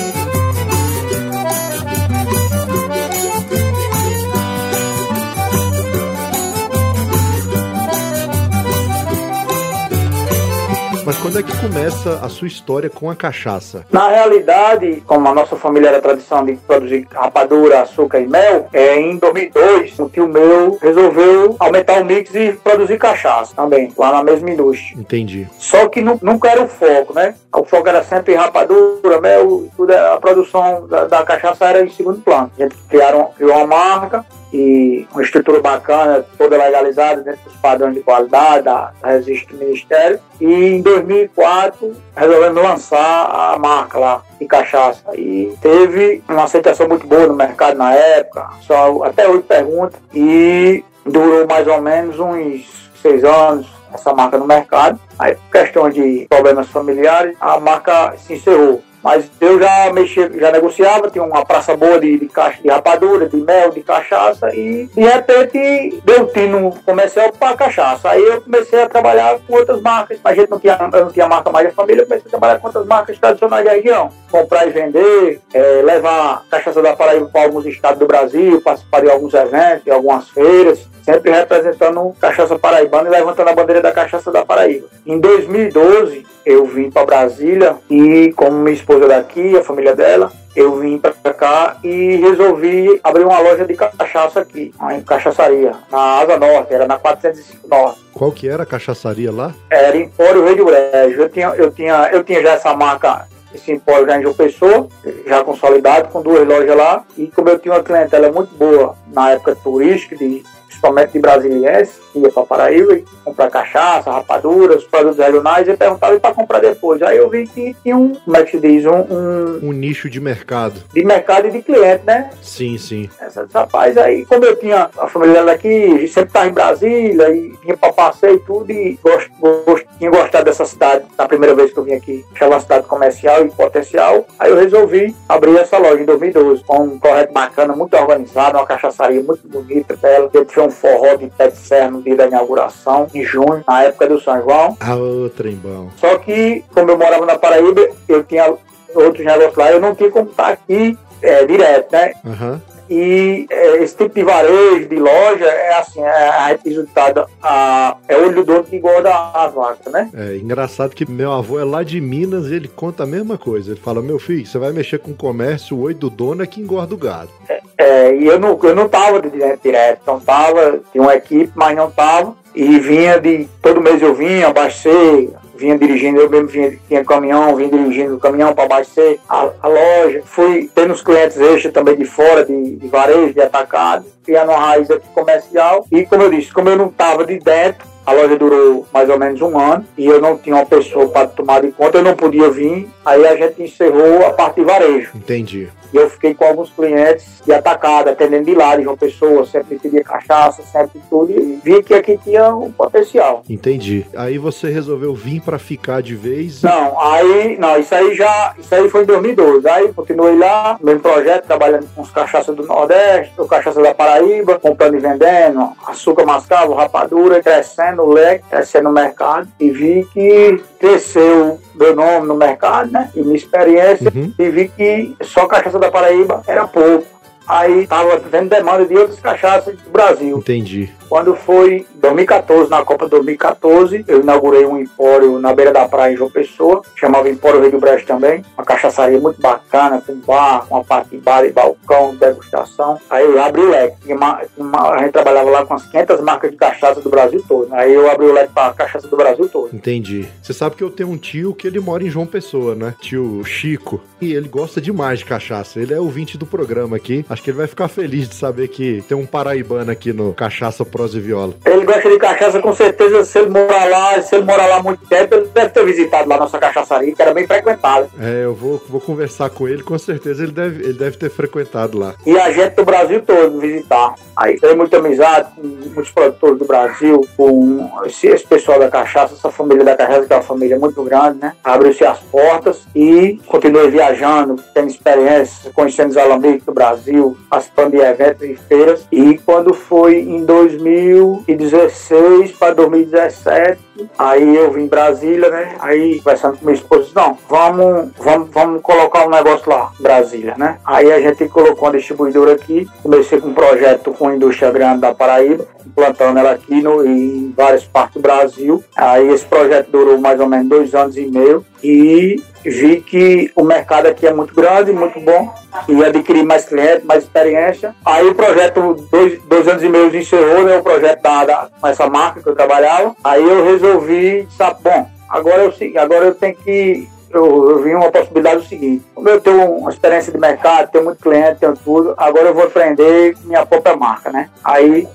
Mas 11.11 11.19
quando 11.19 11.39
é 11.39 11.43
que 11.43 11.59
começa 11.59 12.21
a 12.23 12.29
sua 12.29 12.47
história 12.47 12.89
com 12.89 13.09
a 13.09 13.15
cachaça? 13.17 13.85
Na 13.91 14.07
realidade, 14.07 15.03
como 15.05 15.27
a 15.27 15.33
nossa 15.33 15.57
família 15.57 15.89
era 15.89 16.01
tradição 16.01 16.45
de 16.45 16.55
produzir 16.55 17.05
rapadura, 17.11 17.81
açúcar 17.81 18.21
e 18.21 18.27
mel, 18.27 18.69
é, 18.71 18.97
em 18.97 19.17
2002, 19.17 19.99
o 19.99 20.07
tio 20.07 20.25
meu 20.25 20.79
resolveu 20.81 21.57
aumentar 21.59 22.01
o 22.01 22.05
mix 22.05 22.33
e 22.33 22.53
produzir 22.53 22.97
cachaça 22.97 23.53
também, 23.53 23.91
lá 23.97 24.13
na 24.13 24.23
mesma 24.23 24.51
indústria. 24.51 24.97
Entendi. 24.97 25.49
Só 25.59 25.89
que 25.89 25.99
nunca 25.99 26.49
era 26.49 26.63
o 26.63 26.69
foco, 26.69 27.13
né? 27.13 27.35
O 27.53 27.65
foco 27.65 27.89
era 27.89 28.05
sempre 28.05 28.33
rapadura, 28.33 29.19
mel, 29.19 29.67
tudo, 29.75 29.91
a 29.91 30.17
produção 30.17 30.87
da, 30.87 31.07
da 31.07 31.25
cachaça 31.25 31.65
era 31.65 31.83
em 31.83 31.89
segundo 31.89 32.21
plano. 32.21 32.49
A 32.57 32.61
gente 32.61 32.75
criaram, 32.87 33.31
criou 33.35 33.57
uma 33.57 33.67
marca, 33.67 34.25
e 34.53 35.07
uma 35.11 35.21
estrutura 35.21 35.61
bacana, 35.61 36.25
toda 36.37 36.57
legalizada 36.57 37.21
dentro 37.21 37.41
dos 37.45 37.55
padrões 37.55 37.93
de 37.93 38.01
qualidade 38.01 38.65
da 38.65 38.91
Resiste 39.03 39.53
Ministério. 39.55 40.19
E 40.39 40.45
em 40.45 40.81
2004 40.81 41.95
resolvemos 42.15 42.63
lançar 42.63 43.53
a 43.53 43.57
marca 43.57 43.97
lá 43.97 44.21
de 44.39 44.45
cachaça. 44.45 45.03
E 45.15 45.55
teve 45.61 46.23
uma 46.27 46.43
aceitação 46.43 46.87
muito 46.87 47.07
boa 47.07 47.27
no 47.27 47.35
mercado 47.35 47.77
na 47.77 47.93
época, 47.93 48.49
só 48.61 49.03
até 49.03 49.27
hoje 49.27 49.43
pergunta, 49.43 49.97
e 50.13 50.83
durou 51.05 51.47
mais 51.47 51.67
ou 51.67 51.81
menos 51.81 52.19
uns 52.19 52.91
seis 53.01 53.23
anos 53.23 53.67
essa 53.93 54.13
marca 54.13 54.37
no 54.37 54.45
mercado. 54.45 54.99
Aí, 55.19 55.35
por 55.35 55.51
questão 55.51 55.89
de 55.89 56.25
problemas 56.29 56.67
familiares, 56.69 57.35
a 57.39 57.59
marca 57.59 58.15
se 58.17 58.33
encerrou. 58.33 58.83
Mas 59.03 59.29
eu 59.39 59.59
já 59.59 59.91
mexia, 59.91 60.31
já 60.33 60.51
negociava, 60.51 61.09
tinha 61.09 61.23
uma 61.23 61.43
praça 61.43 61.75
boa 61.75 61.99
de, 61.99 62.19
de 62.19 62.27
caixa 62.27 62.61
de 62.61 62.69
rapadura, 62.69 63.27
de 63.27 63.37
mel, 63.37 63.71
de 63.71 63.81
cachaça, 63.81 64.53
e 64.55 64.87
de 64.93 65.01
repente 65.01 66.01
deu 66.05 66.27
tino 66.27 66.73
comercial 66.85 67.31
para 67.31 67.57
cachaça. 67.57 68.09
Aí 68.09 68.21
eu 68.21 68.41
comecei 68.41 68.81
a 68.83 68.89
trabalhar 68.89 69.39
com 69.47 69.55
outras 69.55 69.81
marcas. 69.81 70.19
A 70.23 70.33
gente 70.33 70.49
não 70.49 70.59
tinha, 70.59 70.77
eu 70.93 71.05
não 71.05 71.11
tinha 71.11 71.27
marca 71.27 71.49
mais 71.49 71.67
da 71.67 71.73
família, 71.73 72.01
eu 72.01 72.05
comecei 72.05 72.27
a 72.27 72.31
trabalhar 72.31 72.59
com 72.59 72.67
outras 72.67 72.85
marcas 72.85 73.17
tradicionais 73.17 73.65
da 73.65 73.71
região. 73.71 74.09
Comprar 74.29 74.67
e 74.67 74.71
vender, 74.71 75.41
é, 75.53 75.81
levar 75.81 76.43
cachaça 76.49 76.81
da 76.81 76.95
Paraíba 76.95 77.27
para 77.27 77.43
alguns 77.43 77.65
estados 77.65 77.99
do 77.99 78.07
Brasil, 78.07 78.61
participar 78.61 79.01
de 79.01 79.09
alguns 79.09 79.33
eventos, 79.33 79.83
de 79.83 79.91
algumas 79.91 80.29
feiras 80.29 80.91
sempre 81.03 81.31
representando 81.31 82.13
Cachaça 82.19 82.57
Paraibana 82.57 83.09
e 83.09 83.11
levantando 83.11 83.49
a 83.49 83.55
bandeira 83.55 83.81
da 83.81 83.91
Cachaça 83.91 84.31
da 84.31 84.45
Paraíba. 84.45 84.87
Em 85.05 85.19
2012, 85.19 86.25
eu 86.45 86.65
vim 86.65 86.89
para 86.89 87.05
Brasília 87.05 87.77
e, 87.89 88.33
como 88.35 88.57
minha 88.57 88.73
esposa 88.73 88.91
esposa 88.91 89.07
daqui, 89.07 89.57
a 89.57 89.63
família 89.63 89.95
dela. 89.95 90.31
Eu 90.53 90.75
vim 90.75 90.97
para 90.97 91.33
cá 91.33 91.77
e 91.81 92.17
resolvi 92.17 92.99
abrir 93.03 93.23
uma 93.23 93.39
loja 93.39 93.65
de 93.65 93.73
cachaça 93.73 94.41
aqui, 94.41 94.73
em 94.91 95.01
cachaçaria, 95.01 95.71
na 95.89 96.19
Asa 96.19 96.37
Norte, 96.37 96.73
era 96.73 96.85
na 96.85 96.99
405 96.99 97.67
Norte. 97.69 98.01
Qual 98.13 98.31
que 98.31 98.49
era 98.49 98.63
a 98.63 98.65
cachaçaria 98.65 99.31
lá? 99.31 99.55
Era 99.69 99.95
Empório 99.95 100.43
Rei 100.43 100.55
do 100.55 100.65
Brejo. 100.65 101.21
Eu 101.21 101.29
tinha, 101.29 101.47
eu, 101.55 101.71
tinha, 101.71 102.09
eu 102.11 102.23
tinha 102.23 102.41
já 102.41 102.51
essa 102.51 102.75
marca 102.75 103.27
esse 103.53 103.69
empório 103.69 104.05
já 104.05 104.17
em 104.17 104.21
João 104.21 104.33
Pessoa, 104.33 104.87
já 105.27 105.43
consolidado, 105.43 106.07
com 106.07 106.21
duas 106.21 106.47
lojas 106.47 106.75
lá. 106.75 107.03
E 107.17 107.27
como 107.27 107.49
eu 107.49 107.59
tinha 107.59 107.73
uma 107.73 107.83
clientela 107.83 108.31
muito 108.31 108.55
boa 108.55 108.95
na 109.11 109.31
época 109.31 109.55
turística, 109.55 110.15
de 110.15 110.41
principalmente 110.81 111.11
de 111.11 111.19
brasiliense, 111.19 111.93
que 112.11 112.19
ia 112.19 112.29
para 112.31 112.43
Paraíba 112.43 112.95
e 112.95 113.05
comprar 113.23 113.49
cachaça, 113.49 114.11
rapadura, 114.11 114.75
os 114.75 114.83
produtos 114.83 115.17
regionais, 115.19 115.67
e 115.67 115.77
perguntava 115.77 116.19
para 116.19 116.33
comprar 116.33 116.59
depois. 116.59 117.01
Aí 117.03 117.17
eu 117.17 117.29
vi 117.29 117.45
que 117.47 117.75
tinha 117.83 117.95
um, 117.95 118.13
como 118.13 118.37
é 118.37 118.43
que 118.43 118.51
se 118.51 118.59
diz, 118.59 118.85
um, 118.85 118.91
um, 118.91 119.59
Um 119.69 119.71
nicho 119.71 120.09
de 120.09 120.19
mercado. 120.19 120.81
de 120.91 121.05
mercado 121.05 121.47
e 121.47 121.51
de 121.51 121.61
cliente, 121.61 122.03
né? 122.05 122.31
Sim, 122.41 122.77
sim. 122.77 123.09
Essa 123.19 123.47
rapaz 123.53 123.97
aí, 123.97 124.25
como 124.25 124.43
eu 124.43 124.55
tinha 124.55 124.89
a 124.97 125.07
família 125.07 125.35
dela 125.35 125.51
aqui, 125.53 126.07
sempre 126.07 126.29
estava 126.29 126.47
em 126.47 126.53
Brasília 126.53 127.29
e 127.29 127.53
vinha 127.61 127.77
para 127.77 127.93
passeio 127.93 128.35
e 128.35 128.39
tudo, 128.39 128.71
e 128.71 128.99
gost, 129.03 129.29
gost, 129.39 129.87
tinha 129.97 130.09
gostado 130.09 130.45
dessa 130.45 130.65
cidade 130.65 131.05
na 131.17 131.27
primeira 131.27 131.53
vez 131.53 131.71
que 131.71 131.77
eu 131.77 131.83
vim 131.83 131.93
aqui. 131.93 132.25
Achava 132.33 132.55
uma 132.55 132.59
cidade 132.59 132.87
comercial 132.87 133.45
e 133.45 133.49
potencial. 133.49 134.25
Aí 134.39 134.49
eu 134.49 134.57
resolvi 134.57 135.15
abrir 135.29 135.57
essa 135.57 135.77
loja 135.77 136.01
em 136.01 136.05
2012, 136.05 136.63
com 136.63 136.83
um 136.83 136.99
projeto 136.99 137.31
bacana, 137.31 137.75
muito 137.75 137.95
organizado, 137.95 138.57
uma 138.57 138.65
cachaçaria 138.65 139.21
muito 139.21 139.47
bonita, 139.47 139.95
bela. 139.95 140.29
Eu 140.33 140.45
tinha 140.45 140.65
um 140.65 140.70
forró 140.71 141.15
de 141.15 141.27
pé 141.27 141.49
de 141.49 141.57
serra 141.57 141.91
no 141.91 142.01
dia 142.01 142.15
da 142.15 142.27
inauguração, 142.27 143.07
em 143.13 143.23
junho, 143.23 143.63
na 143.67 143.83
época 143.83 144.07
do 144.07 144.19
São 144.19 144.41
João. 144.41 144.77
Ah, 144.79 144.95
ô, 144.95 145.29
trembão. 145.29 145.89
Só 145.97 146.17
que, 146.17 146.63
como 146.73 146.91
eu 146.91 146.97
morava 146.97 147.25
na 147.25 147.37
Paraíba, 147.37 147.87
eu 148.07 148.23
tinha 148.23 148.53
outros 148.95 149.25
negócios 149.25 149.55
lá, 149.55 149.71
eu 149.71 149.79
não 149.79 149.95
tinha 149.95 150.11
como 150.11 150.29
estar 150.29 150.49
aqui 150.49 150.97
é, 151.21 151.45
direto, 151.45 151.91
né? 151.91 152.13
Aham. 152.25 152.61
E 152.91 153.47
é, 153.49 153.77
esse 153.77 153.95
tipo 153.95 154.13
de 154.13 154.21
varejo, 154.21 154.89
de 154.89 154.97
loja, 154.97 155.45
é 155.45 155.79
assim, 155.79 156.01
é 156.01 156.27
a 156.27 156.59
resultado, 156.61 157.25
a, 157.41 157.95
é 158.05 158.17
o 158.17 158.23
olho 158.23 158.35
do 158.35 158.43
dono 158.43 158.63
que 158.65 158.75
engorda 158.75 159.09
as 159.33 159.53
vacas, 159.53 159.93
né? 159.93 160.09
É 160.13 160.35
engraçado 160.35 160.93
que 160.93 161.09
meu 161.09 161.31
avô 161.31 161.57
é 161.57 161.63
lá 161.63 161.83
de 161.83 162.01
Minas 162.01 162.47
e 162.47 162.55
ele 162.55 162.67
conta 162.67 163.03
a 163.03 163.07
mesma 163.07 163.37
coisa. 163.37 163.71
Ele 163.71 163.79
fala: 163.79 164.01
Meu 164.01 164.19
filho, 164.19 164.45
você 164.45 164.59
vai 164.59 164.73
mexer 164.73 164.99
com 164.99 165.13
comércio, 165.13 165.77
o 165.77 165.83
oi 165.83 165.93
do 165.93 166.09
dono 166.09 166.43
é 166.43 166.45
que 166.45 166.59
engorda 166.59 166.93
o 166.93 166.97
gado. 166.97 167.29
É, 167.77 168.13
e 168.13 168.27
eu 168.27 168.37
não, 168.37 168.59
eu 168.61 168.75
não 168.75 168.89
tava 168.89 169.21
de 169.21 169.29
direto, 169.29 169.61
direto, 169.63 170.01
não 170.05 170.19
tava, 170.19 170.81
tinha 170.91 171.01
uma 171.01 171.15
equipe, 171.15 171.53
mas 171.55 171.77
não 171.77 171.89
tava. 171.89 172.35
E 172.53 172.77
vinha 172.77 173.21
de, 173.21 173.47
todo 173.61 173.79
mês 173.79 174.01
eu 174.01 174.13
vinha, 174.13 174.47
abastecer, 174.47 175.29
vinha 175.61 175.77
dirigindo, 175.77 176.19
eu 176.19 176.29
mesmo 176.29 176.47
vinha, 176.47 176.77
tinha 176.87 177.05
caminhão, 177.05 177.55
vinha 177.55 177.69
dirigindo 177.69 178.15
o 178.15 178.19
caminhão 178.19 178.53
para 178.53 178.65
abastecer 178.65 179.19
a, 179.29 179.49
a 179.61 179.67
loja. 179.67 180.23
Fui 180.25 180.69
tendo 180.73 180.93
uns 180.93 181.03
clientes 181.03 181.39
extras 181.39 181.71
também 181.71 181.95
de 181.95 182.05
fora, 182.05 182.43
de, 182.43 182.75
de 182.75 182.87
varejo, 182.87 183.33
de 183.33 183.41
atacado, 183.41 184.05
criando 184.23 184.49
uma 184.49 184.59
raiz 184.59 184.89
aqui 184.89 185.07
comercial. 185.13 185.85
E 185.91 186.05
como 186.05 186.23
eu 186.23 186.31
disse, 186.31 186.51
como 186.51 186.69
eu 186.69 186.75
não 186.75 186.89
tava 186.89 187.25
de 187.25 187.37
dentro, 187.37 187.87
a 188.05 188.11
loja 188.11 188.35
durou 188.35 188.87
mais 188.91 189.07
ou 189.09 189.19
menos 189.19 189.39
um 189.41 189.57
ano 189.57 189.85
e 189.95 190.07
eu 190.07 190.19
não 190.19 190.35
tinha 190.35 190.55
uma 190.55 190.65
pessoa 190.65 191.07
para 191.07 191.27
tomar 191.27 191.61
de 191.61 191.71
conta, 191.71 191.99
eu 191.99 192.03
não 192.03 192.15
podia 192.15 192.49
vir. 192.49 192.89
Aí 193.05 193.25
a 193.27 193.35
gente 193.35 193.61
encerrou 193.61 194.25
a 194.25 194.31
parte 194.31 194.55
de 194.55 194.65
varejo. 194.65 195.11
Entendi. 195.15 195.69
E 195.93 195.97
eu 195.97 196.09
fiquei 196.09 196.33
com 196.33 196.45
alguns 196.45 196.69
clientes 196.69 197.41
de 197.45 197.53
atacado, 197.53 198.09
atendendo 198.09 198.45
de 198.45 198.83
João 198.83 198.97
Pessoa, 198.97 199.45
sempre 199.45 199.77
pedia 199.77 200.03
cachaça, 200.03 200.61
sempre 200.63 201.01
tudo. 201.09 201.31
E 201.31 201.59
vi 201.63 201.83
que 201.83 201.93
aqui 201.93 202.17
tinha 202.23 202.53
um 202.55 202.71
potencial. 202.71 203.43
Entendi. 203.49 204.05
Aí 204.15 204.37
você 204.37 204.69
resolveu 204.69 205.13
vir 205.13 205.41
pra 205.41 205.59
ficar 205.59 206.01
de 206.01 206.15
vez. 206.15 206.61
Não, 206.61 206.99
aí, 206.99 207.57
não, 207.57 207.77
isso 207.77 207.93
aí 207.93 208.15
já, 208.15 208.53
isso 208.57 208.73
aí 208.73 208.89
foi 208.89 209.03
em 209.03 209.05
2012. 209.05 209.67
Aí 209.67 209.91
continuei 209.93 210.37
lá, 210.37 210.77
mesmo 210.81 211.01
projeto, 211.01 211.45
trabalhando 211.45 211.87
com 211.93 212.01
os 212.01 212.11
cachaças 212.11 212.55
do 212.55 212.65
Nordeste, 212.65 213.33
o 213.37 213.45
cachaça 213.47 213.81
da 213.81 213.93
Paraíba, 213.93 214.59
comprando 214.59 214.95
e 214.95 214.99
vendendo, 214.99 215.69
açúcar 215.87 216.25
mascavo, 216.25 216.73
rapadura, 216.73 217.41
crescendo 217.41 218.03
o 218.03 218.13
leque, 218.13 218.45
crescendo 218.49 218.89
o 218.89 218.93
mercado. 218.93 219.47
E 219.59 219.69
vi 219.71 220.07
que 220.13 220.61
cresceu 220.79 221.59
meu 221.75 221.95
nome 221.95 222.27
no 222.27 222.35
mercado, 222.35 222.91
né? 222.91 223.09
E 223.15 223.21
minha 223.21 223.35
experiência, 223.35 224.11
Uhum. 224.13 224.33
e 224.37 224.49
vi 224.49 224.67
que 224.67 225.15
só 225.23 225.45
cachaça 225.47 225.79
da 225.81 225.91
Paraíba 225.91 226.41
era 226.47 226.67
pouco. 226.67 227.05
Aí 227.47 227.85
tava 227.87 228.19
tendo 228.19 228.49
demanda 228.49 228.85
de 228.85 228.95
outras 228.95 229.19
cachaças 229.19 229.75
do 229.75 229.89
Brasil. 229.89 230.37
Entendi. 230.37 230.89
Quando 231.11 231.35
foi 231.35 231.85
2014, 231.95 232.69
na 232.69 232.85
Copa 232.85 233.05
2014, 233.09 234.05
eu 234.07 234.21
inaugurei 234.21 234.65
um 234.65 234.79
empório 234.79 235.39
na 235.39 235.53
beira 235.53 235.73
da 235.73 235.85
praia 235.85 236.13
em 236.13 236.15
João 236.15 236.29
Pessoa, 236.29 236.81
chamava 236.95 237.29
Empório 237.29 237.59
Rei 237.59 237.69
do 237.69 237.79
Brejo 237.79 238.05
também, 238.05 238.45
uma 238.57 238.63
cachaçaria 238.63 239.19
muito 239.19 239.41
bacana, 239.41 240.01
com 240.07 240.15
bar, 240.21 240.65
uma 240.71 240.81
parte 240.85 241.09
de 241.09 241.17
bar 241.17 241.43
e 241.43 241.51
balcão, 241.51 242.15
degustação. 242.15 242.97
Aí 243.09 243.25
eu 243.25 243.43
abri 243.43 243.59
o 243.59 243.69
leque, 243.69 244.13
uma- 244.13 244.39
uma- 244.57 244.91
a 244.95 244.99
gente 244.99 245.11
trabalhava 245.11 245.49
lá 245.49 245.65
com 245.65 245.73
as 245.73 245.85
500 245.87 246.21
marcas 246.21 246.49
de 246.49 246.55
cachaça 246.55 247.01
do 247.01 247.09
Brasil 247.09 247.43
todo. 247.45 247.67
Aí 247.73 247.93
eu 247.93 248.09
abri 248.09 248.27
o 248.27 248.31
leque 248.33 248.53
para 248.53 248.73
cachaça 248.73 249.05
do 249.09 249.17
Brasil 249.17 249.49
todo. 249.49 249.75
Entendi. 249.75 250.29
Você 250.41 250.53
sabe 250.53 250.77
que 250.77 250.83
eu 250.83 250.89
tenho 250.89 251.09
um 251.09 251.17
tio 251.17 251.53
que 251.53 251.67
ele 251.67 251.81
mora 251.81 252.05
em 252.05 252.09
João 252.09 252.25
Pessoa, 252.25 252.73
né? 252.73 252.95
Tio 253.01 253.43
Chico. 253.43 253.99
E 254.21 254.31
ele 254.31 254.47
gosta 254.47 254.79
demais 254.79 255.19
de 255.19 255.25
cachaça. 255.25 255.77
Ele 255.77 255.93
é 255.93 255.99
ouvinte 255.99 256.37
do 256.37 256.45
programa 256.45 256.95
aqui. 256.95 257.25
Acho 257.29 257.43
que 257.43 257.49
ele 257.49 257.57
vai 257.57 257.67
ficar 257.67 257.89
feliz 257.89 258.29
de 258.29 258.35
saber 258.35 258.69
que 258.69 259.03
tem 259.09 259.17
um 259.17 259.25
paraibano 259.25 259.91
aqui 259.91 260.13
no 260.13 260.31
Cachaça, 260.33 260.85
Prosa 261.01 261.17
e 261.17 261.21
Viola. 261.21 261.53
Ele 261.65 261.83
gosta 261.83 262.09
de 262.09 262.17
cachaça, 262.19 262.59
com 262.59 262.73
certeza, 262.73 263.25
se 263.25 263.39
ele 263.39 263.49
morar 263.49 263.85
lá, 263.85 264.21
se 264.21 264.35
ele 264.35 264.45
morar 264.45 264.67
lá 264.67 264.83
muito 264.83 265.03
tempo, 265.07 265.33
ele 265.33 265.47
deve 265.47 265.69
ter 265.69 265.83
visitado 265.83 266.29
lá 266.29 266.37
nossa 266.37 266.59
cachaçaria, 266.59 267.11
que 267.11 267.19
era 267.19 267.33
bem 267.33 267.47
frequentada. 267.47 268.07
É, 268.19 268.45
eu 268.45 268.53
vou, 268.53 268.79
vou 268.87 269.01
conversar 269.01 269.49
com 269.49 269.67
ele, 269.67 269.81
com 269.81 269.97
certeza 269.97 270.43
ele 270.43 270.51
deve, 270.51 270.83
ele 270.83 270.93
deve 270.93 271.17
ter 271.17 271.31
frequentado 271.31 271.97
lá. 271.97 272.13
e 272.23 272.37
a 272.37 272.51
gente 272.51 272.75
do 272.75 272.85
Brasil 272.85 273.19
todo 273.21 273.59
visitar. 273.59 274.13
Aí 274.35 274.59
tem 274.59 274.75
muita 274.75 274.97
amizade 274.97 275.49
com 275.55 275.63
muitos 275.63 276.11
produtores 276.11 276.59
do 276.59 276.65
Brasil, 276.65 277.27
com 277.35 277.89
esse, 278.05 278.27
esse 278.27 278.45
pessoal 278.45 278.77
da 278.77 278.89
cachaça, 278.89 279.33
essa 279.33 279.49
família 279.49 279.83
da 279.83 279.97
cachaça, 279.97 280.27
que 280.27 280.33
é 280.33 280.35
uma 280.35 280.43
família 280.43 280.77
muito 280.77 281.01
grande, 281.03 281.39
né? 281.39 281.53
Abriu-se 281.63 282.05
as 282.05 282.19
portas 282.19 282.83
e 282.95 283.39
continuei 283.47 283.89
viajando, 283.89 284.61
tendo 284.73 284.89
experiências, 284.89 285.73
conhecendo 285.73 286.11
os 286.11 286.17
alambiques 286.17 286.63
do 286.63 286.73
Brasil, 286.73 287.35
participando 287.49 287.91
de 287.91 287.97
eventos 287.97 288.43
e 288.43 288.55
feiras. 288.55 289.07
E 289.11 289.39
quando 289.39 289.73
foi 289.73 290.19
em 290.19 290.45
2016 290.91 292.51
para 292.53 292.73
2017, 292.73 293.79
aí 294.17 294.55
eu 294.55 294.71
vim 294.71 294.83
em 294.83 294.87
Brasília, 294.87 295.49
né? 295.49 295.75
Aí 295.79 296.17
conversando 296.17 296.57
com 296.57 296.65
minha 296.65 296.75
esposa, 296.75 297.09
não, 297.15 297.37
vamos, 297.49 298.11
vamos, 298.17 298.49
vamos 298.51 298.81
colocar 298.81 299.25
um 299.25 299.29
negócio 299.29 299.69
lá, 299.69 299.91
Brasília, 299.99 300.55
né? 300.57 300.77
Aí 300.85 301.11
a 301.11 301.21
gente 301.21 301.47
colocou 301.47 301.87
uma 301.87 301.97
distribuidora 301.97 302.53
aqui, 302.53 302.87
comecei 303.01 303.39
com 303.39 303.49
um 303.49 303.53
projeto 303.53 304.11
com 304.11 304.27
a 304.27 304.35
indústria 304.35 304.71
grande 304.71 305.01
da 305.01 305.13
Paraíba, 305.13 305.65
implantando 305.85 306.39
ela 306.39 306.51
aqui 306.51 306.81
no, 306.81 307.05
em 307.05 307.53
várias 307.55 307.85
partes 307.85 308.15
do 308.15 308.21
Brasil. 308.21 308.83
Aí 308.95 309.29
esse 309.29 309.45
projeto 309.45 309.89
durou 309.89 310.17
mais 310.17 310.39
ou 310.39 310.47
menos 310.47 310.67
dois 310.67 310.93
anos 310.93 311.17
e 311.17 311.25
meio 311.25 311.65
e 311.83 312.41
vi 312.69 313.01
que 313.01 313.51
o 313.55 313.63
mercado 313.63 314.07
aqui 314.07 314.27
é 314.27 314.33
muito 314.33 314.53
grande, 314.53 314.91
muito 314.91 315.19
bom, 315.19 315.53
e 315.87 316.03
adquirir 316.03 316.43
mais 316.43 316.65
clientes, 316.65 317.03
mais 317.03 317.23
experiência. 317.23 317.95
Aí 318.05 318.27
o 318.27 318.35
projeto, 318.35 319.07
dois, 319.11 319.41
dois 319.43 319.67
anos 319.67 319.83
e 319.83 319.89
meio 319.89 320.15
encerrou, 320.15 320.63
né, 320.63 320.77
o 320.77 320.83
projeto 320.83 321.21
da, 321.21 321.45
da, 321.45 321.69
com 321.79 321.87
essa 321.87 322.07
marca 322.07 322.41
que 322.41 322.47
eu 322.47 322.55
trabalhava. 322.55 323.15
Aí 323.23 323.43
eu 323.43 323.63
resolvi, 323.63 324.47
sabe, 324.57 324.81
bom, 324.83 325.07
agora 325.29 325.63
eu, 325.63 326.01
agora 326.01 326.25
eu 326.25 326.35
tenho 326.35 326.55
que 326.55 327.07
eu, 327.33 327.69
eu 327.69 327.81
vi 327.81 327.95
uma 327.95 328.11
possibilidade 328.11 328.57
do 328.57 328.67
seguinte: 328.67 329.05
como 329.15 329.29
eu 329.29 329.39
tenho 329.39 329.77
uma 329.77 329.89
experiência 329.89 330.31
de 330.31 330.37
mercado, 330.37 330.91
tenho 330.91 331.05
muito 331.05 331.21
cliente, 331.21 331.59
tenho 331.59 331.73
tudo, 331.75 332.13
agora 332.17 332.49
eu 332.49 332.53
vou 332.53 332.65
empreender 332.65 333.35
minha 333.43 333.65
própria 333.65 333.95
marca, 333.95 334.31
né? 334.31 334.49
Aí, 334.63 335.07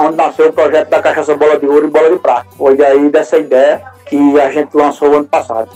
onde 0.00 0.16
nasceu 0.16 0.48
o 0.48 0.52
projeto 0.52 0.88
da 0.88 1.02
Cachaça 1.02 1.34
Bola 1.34 1.58
de 1.58 1.66
Ouro 1.66 1.86
e 1.86 1.90
Bola 1.90 2.10
de 2.10 2.18
Prata. 2.18 2.46
Foi 2.56 2.76
daí 2.76 3.08
dessa 3.08 3.36
ideia 3.36 3.82
que 4.06 4.40
a 4.40 4.50
gente 4.50 4.74
lançou 4.74 5.12
ano 5.14 5.24
passado. 5.24 5.68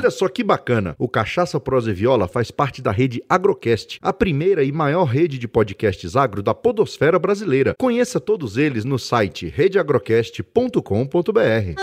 Olha 0.00 0.10
só 0.10 0.28
que 0.30 0.42
bacana! 0.42 0.96
O 0.98 1.06
Cachaça, 1.06 1.60
Prosa 1.60 1.90
e 1.90 1.92
Viola 1.92 2.26
faz 2.26 2.50
parte 2.50 2.80
da 2.80 2.90
rede 2.90 3.22
Agrocast, 3.28 3.98
a 4.00 4.14
primeira 4.14 4.64
e 4.64 4.72
maior 4.72 5.04
rede 5.04 5.38
de 5.38 5.46
podcasts 5.46 6.16
agro 6.16 6.42
da 6.42 6.54
podosfera 6.54 7.18
brasileira. 7.18 7.74
Conheça 7.78 8.18
todos 8.18 8.56
eles 8.56 8.82
no 8.82 8.98
site 8.98 9.52
redeagrocast.com.br. 9.54 11.80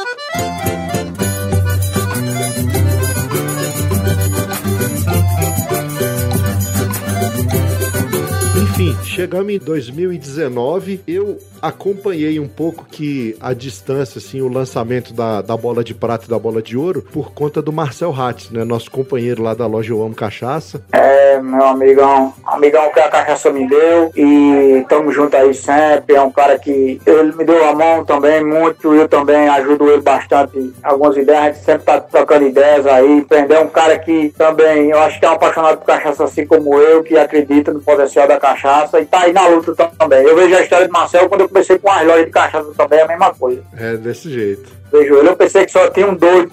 Enfim, 8.64 8.98
chegamos 9.04 9.54
em 9.54 9.60
2019. 9.60 11.02
Eu 11.08 11.38
acompanhei 11.62 12.40
um 12.40 12.48
pouco 12.48 12.86
que 12.86 13.36
a 13.40 13.54
distância, 13.54 14.20
assim, 14.20 14.42
o 14.42 14.48
lançamento 14.48 15.14
da, 15.14 15.42
da 15.42 15.56
bola 15.56 15.84
de 15.84 15.94
prata 15.94 16.26
e 16.26 16.30
da 16.30 16.40
bola 16.40 16.62
de 16.62 16.78
ouro 16.78 17.02
por 17.02 17.32
conta 17.32 17.62
do 17.62 17.72
Marcel 17.72 18.14
Hatz, 18.14 18.50
né? 18.52 18.64
Nosso 18.64 18.90
companheiro 18.92 19.44
lá 19.44 19.54
da 19.54 19.66
loja 19.66 19.94
Eu 19.94 20.04
Amo 20.04 20.16
Cachaça. 20.16 20.82
É, 20.92 21.40
meu 21.42 21.66
amigão, 21.66 22.34
amigão 22.46 22.92
que 22.92 23.00
a 23.00 23.10
cachaça 23.10 23.52
me 23.52 23.68
deu 23.68 24.12
e 24.16 24.86
tamo 24.88 25.12
junto 25.12 25.36
aí 25.36 25.54
sempre. 25.54 26.16
É 26.16 26.22
um 26.22 26.32
cara 26.32 26.58
que 26.58 27.00
ele 27.06 27.32
me 27.36 27.44
deu 27.44 27.68
a 27.68 27.74
mão 27.74 28.06
também 28.06 28.44
muito, 28.44 28.94
eu 28.94 29.08
também 29.08 29.48
ajudo 29.50 29.90
ele 29.90 30.02
bastante. 30.02 30.74
Algumas 30.84 31.16
ideias, 31.18 31.42
a 31.42 31.46
gente 31.52 31.64
sempre 31.64 31.84
tá 31.84 32.00
trocando 32.00 32.48
ideias 32.48 32.86
aí. 32.86 33.22
Prender 33.24 33.60
um 33.60 33.70
cara 33.70 33.98
que 34.00 34.34
também, 34.38 34.90
eu 34.90 35.00
acho 35.00 35.20
que 35.20 35.26
é 35.26 35.30
um 35.30 35.34
apaixonado 35.34 35.78
por 35.78 35.86
cachaça 35.86 36.24
assim 36.24 36.46
como 36.46 36.78
eu, 36.78 37.04
que 37.04 37.18
acredita 37.18 37.74
no 37.74 37.82
potencial 37.82 38.28
da 38.28 38.40
cachaça 38.40 39.00
e 39.00 39.06
tá 39.06 39.22
aí 39.22 39.34
na 39.34 39.48
luta 39.48 39.74
também. 39.98 40.24
Eu 40.24 40.36
vejo 40.36 40.56
a 40.56 40.62
história 40.62 40.86
de 40.86 40.92
Marcel 40.92 41.28
quando 41.30 41.42
eu 41.42 41.47
comecei 41.48 41.78
com 41.78 41.92
as 41.92 42.06
lojas 42.06 42.26
de 42.26 42.32
cachaça 42.32 42.72
também, 42.76 43.00
é 43.00 43.04
a 43.04 43.08
mesma 43.08 43.34
coisa. 43.34 43.64
É, 43.78 43.96
desse 43.98 44.30
jeito. 44.30 44.72
Vejo 44.92 45.16
ele, 45.16 45.30
eu 45.30 45.36
pensei 45.36 45.66
que 45.66 45.72
só 45.72 45.90
tinha 45.90 46.08
um 46.08 46.16
doido 46.16 46.52